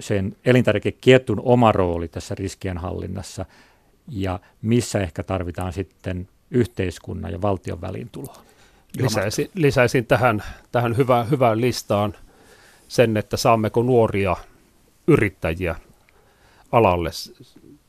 [0.00, 3.44] sen elintarvikeketjun oma rooli tässä riskienhallinnassa
[4.08, 8.42] ja missä ehkä tarvitaan sitten yhteiskunnan ja valtion väliintuloa.
[8.98, 12.14] Lisäisin, lisäisin tähän, tähän hyvään, hyvään listaan
[12.88, 14.36] sen, että saammeko nuoria
[15.06, 15.76] yrittäjiä
[16.72, 17.10] alalle.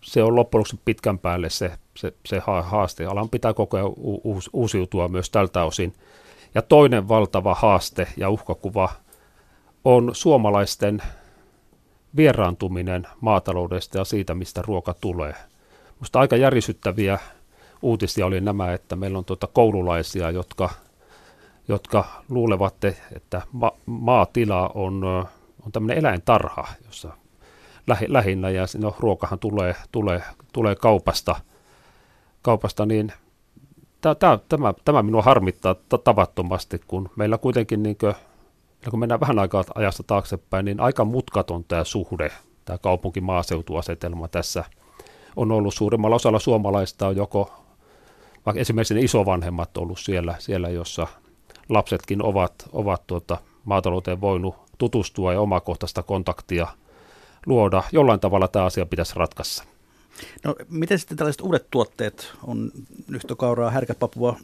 [0.05, 3.05] Se on loppujen lopuksi pitkän päälle se, se, se haaste.
[3.05, 3.93] Alan pitää koko ajan
[4.53, 5.93] uusiutua myös tältä osin.
[6.55, 8.89] Ja toinen valtava haaste ja uhkakuva
[9.85, 11.01] on suomalaisten
[12.15, 15.33] vieraantuminen maataloudesta ja siitä, mistä ruoka tulee.
[15.95, 17.19] Minusta aika järisyttäviä
[17.81, 20.69] uutisia oli nämä, että meillä on tuota koululaisia, jotka,
[21.67, 22.75] jotka luulevat,
[23.15, 25.03] että ma- maatila on,
[25.65, 27.11] on tämmöinen eläintarha, jossa
[27.87, 30.21] lähi, lähinnä, ja no, ruokahan tulee, tulee,
[30.53, 31.35] tulee kaupasta,
[32.41, 33.11] kaupasta niin
[34.01, 38.13] tämä, tämä, tämä minua harmittaa tavattomasti, kun meillä kuitenkin, niin kuin,
[38.89, 42.31] kun mennään vähän aikaa ajasta taaksepäin, niin aika mutkaton tämä suhde,
[42.65, 44.63] tämä kaupunki-maaseutuasetelma tässä
[45.35, 45.73] on ollut.
[45.73, 47.65] Suurimmalla osalla suomalaista on joko
[48.45, 51.07] vaikka esimerkiksi ne isovanhemmat ollut siellä, siellä jossa
[51.69, 56.67] lapsetkin ovat, ovat tuota, maatalouteen voinut tutustua ja omakohtaista kontaktia
[57.45, 57.83] luoda.
[57.91, 59.63] Jollain tavalla tämä asia pitäisi ratkaista.
[60.43, 62.71] No, miten sitten tällaiset uudet tuotteet on
[63.07, 64.37] nyhtökauraa, härkäpapua,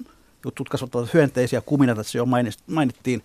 [0.45, 2.25] jotkut kasvattavat hyönteisiä, kumina tässä jo
[2.67, 3.23] mainittiin.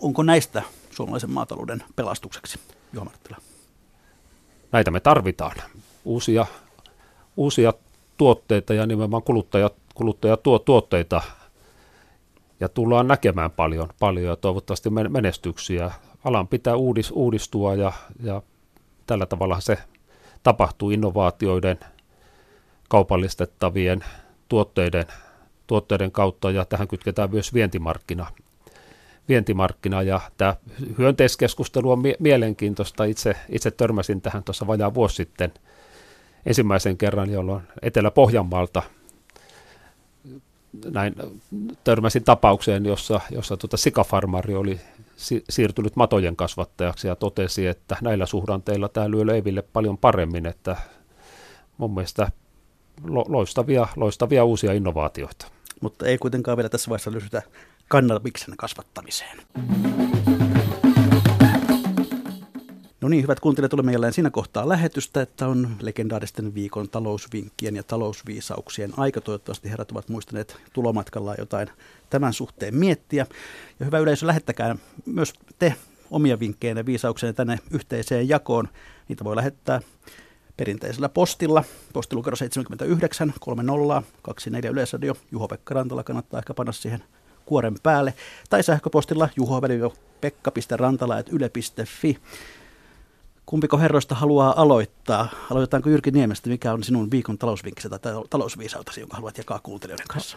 [0.00, 2.58] Onko näistä suomalaisen maatalouden pelastukseksi,
[2.92, 3.36] Juha Marttila?
[4.72, 5.56] Näitä me tarvitaan.
[6.04, 6.46] Uusia,
[7.36, 7.72] uusia
[8.16, 11.22] tuotteita ja nimenomaan kuluttajat kuluttajatuotteita
[12.60, 15.90] ja tullaan näkemään paljon, paljon ja toivottavasti menestyksiä.
[16.24, 17.92] Alan pitää uudis, uudistua ja,
[18.22, 18.42] ja
[19.06, 19.78] tällä tavalla se
[20.42, 21.78] tapahtuu innovaatioiden,
[22.88, 24.04] kaupallistettavien
[24.48, 25.06] tuotteiden,
[25.66, 28.26] tuotteiden kautta ja tähän kytketään myös vientimarkkina
[29.28, 30.02] vientimarkkina.
[30.02, 30.56] Ja tämä
[30.98, 33.04] hyönteiskeskustelu on mie- mielenkiintoista.
[33.04, 35.52] Itse, itse törmäsin tähän tuossa vajaa vuosi sitten
[36.46, 38.82] ensimmäisen kerran, jolloin Etelä-Pohjanmaalta
[40.90, 41.14] näin
[41.84, 44.80] törmäsin tapaukseen, jossa, jossa tuota sikafarmari oli
[45.50, 50.76] siirtynyt matojen kasvattajaksi ja totesi, että näillä suhdanteilla tämä lyö leiville paljon paremmin, että
[51.78, 52.28] mun mielestä
[53.04, 55.46] lo- loistavia, loistavia uusia innovaatioita.
[55.80, 57.42] Mutta ei kuitenkaan vielä tässä vaiheessa lysytä
[57.88, 59.38] kannabiksen kasvattamiseen.
[63.02, 67.82] No niin, hyvät kuuntelijat, tulemme jälleen siinä kohtaa lähetystä, että on legendaaristen viikon talousvinkkien ja
[67.82, 69.20] talousviisauksien aika.
[69.20, 71.68] Toivottavasti herrat ovat muistaneet tulomatkallaan jotain
[72.10, 73.26] tämän suhteen miettiä.
[73.80, 74.76] Ja hyvä yleisö, lähettäkää
[75.06, 75.74] myös te
[76.10, 78.68] omia vinkkejä ja viisauksia tänne yhteiseen jakoon.
[79.08, 79.80] Niitä voi lähettää
[80.56, 81.64] perinteisellä postilla.
[81.92, 85.16] Postilukero 79 30 24 Yleisradio.
[85.32, 87.04] Juho-Pekka Rantala kannattaa ehkä panna siihen
[87.46, 88.14] kuoren päälle.
[88.50, 92.18] Tai sähköpostilla juho-pekka.rantala.yle.fi.
[93.46, 95.28] Kumpiko herroista haluaa aloittaa?
[95.50, 96.50] Aloitetaanko Jyrki Niemestä?
[96.50, 97.98] Mikä on sinun viikon talousvinkkisi tai
[98.30, 100.36] talousviisautasi, jonka haluat jakaa kuuntelijoiden kanssa?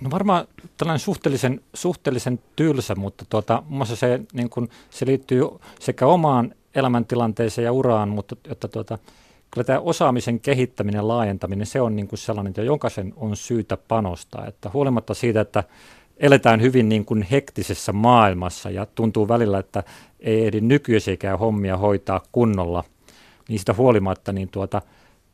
[0.00, 5.42] No varmaan tällainen suhteellisen, suhteellisen tylsä, mutta tuota, muun muassa se, niin kun, se liittyy
[5.80, 8.98] sekä omaan elämäntilanteeseen ja uraan, mutta että tuota,
[9.50, 13.76] kyllä tämä osaamisen kehittäminen ja laajentaminen, se on niin kuin sellainen, että jokaisen on syytä
[13.76, 14.46] panostaa.
[14.46, 15.64] Että huolimatta siitä, että
[16.24, 19.82] eletään hyvin niin kuin hektisessä maailmassa ja tuntuu välillä, että
[20.20, 22.84] ei ehdi nykyisiäkään hommia hoitaa kunnolla,
[23.48, 24.82] niin sitä huolimatta niin tuota,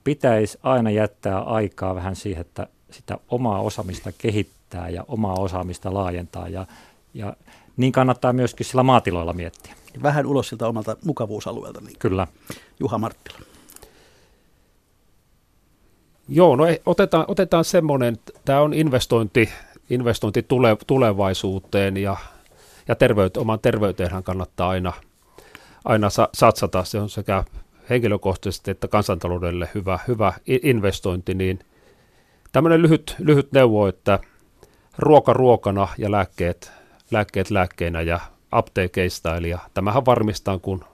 [0.05, 6.49] pitäisi aina jättää aikaa vähän siihen, että sitä omaa osaamista kehittää ja omaa osaamista laajentaa
[6.49, 6.67] ja,
[7.15, 7.37] ja
[7.77, 9.75] niin kannattaa myöskin sillä maatiloilla miettiä.
[10.03, 11.81] Vähän ulos siltä omalta mukavuusalueelta.
[11.81, 11.99] Niin.
[11.99, 12.27] Kyllä.
[12.81, 13.39] Juha Marttila.
[16.29, 19.49] Joo, no otetaan, otetaan semmoinen, tämä on investointi,
[19.91, 22.17] investointi tule, tulevaisuuteen ja,
[22.89, 24.93] ja terveyt, oman terveyteenhän kannattaa aina,
[25.85, 26.85] aina sa, satsata.
[26.85, 27.45] Se on sekä
[27.91, 30.33] henkilökohtaisesti että kansantaloudelle hyvä, hyvä
[30.63, 31.59] investointi, niin
[32.53, 34.19] tämmöinen lyhyt, lyhyt neuvo, että
[34.99, 36.73] ruoka ruokana ja lääkkeet,
[37.11, 38.21] lääkkeet lääkkeinä ja
[38.53, 40.85] apteekeista, eli tämähän varmistaa, kun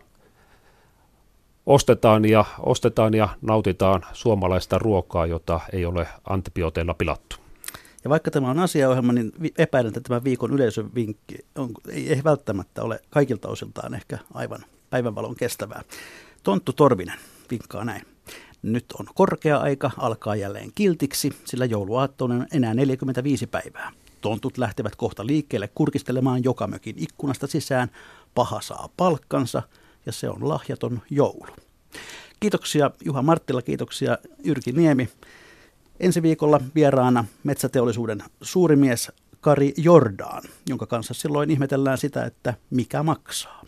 [1.66, 7.45] ostetaan ja, ostetaan ja nautitaan suomalaista ruokaa, jota ei ole antibiooteilla pilattu.
[8.06, 12.24] Ja vaikka tämä on asiaohjelma, niin epäilen, että tämä viikon yleisön vinkki on, ei, ei
[12.24, 15.82] välttämättä ole kaikilta osiltaan ehkä aivan päivänvalon kestävää.
[16.42, 17.18] Tonttu Torvinen
[17.50, 18.06] vinkkaa näin.
[18.62, 23.92] Nyt on korkea aika alkaa jälleen kiltiksi, sillä jouluaatto on enää 45 päivää.
[24.20, 27.90] Tontut lähtevät kohta liikkeelle kurkistelemaan joka mökin ikkunasta sisään.
[28.34, 29.62] Paha saa palkkansa
[30.06, 31.56] ja se on lahjaton joulu.
[32.40, 35.08] Kiitoksia Juha Marttila, kiitoksia Jyrki Niemi.
[36.00, 43.65] Ensi viikolla vieraana metsäteollisuuden suurimies Kari Jordaan, jonka kanssa silloin ihmetellään sitä, että mikä maksaa.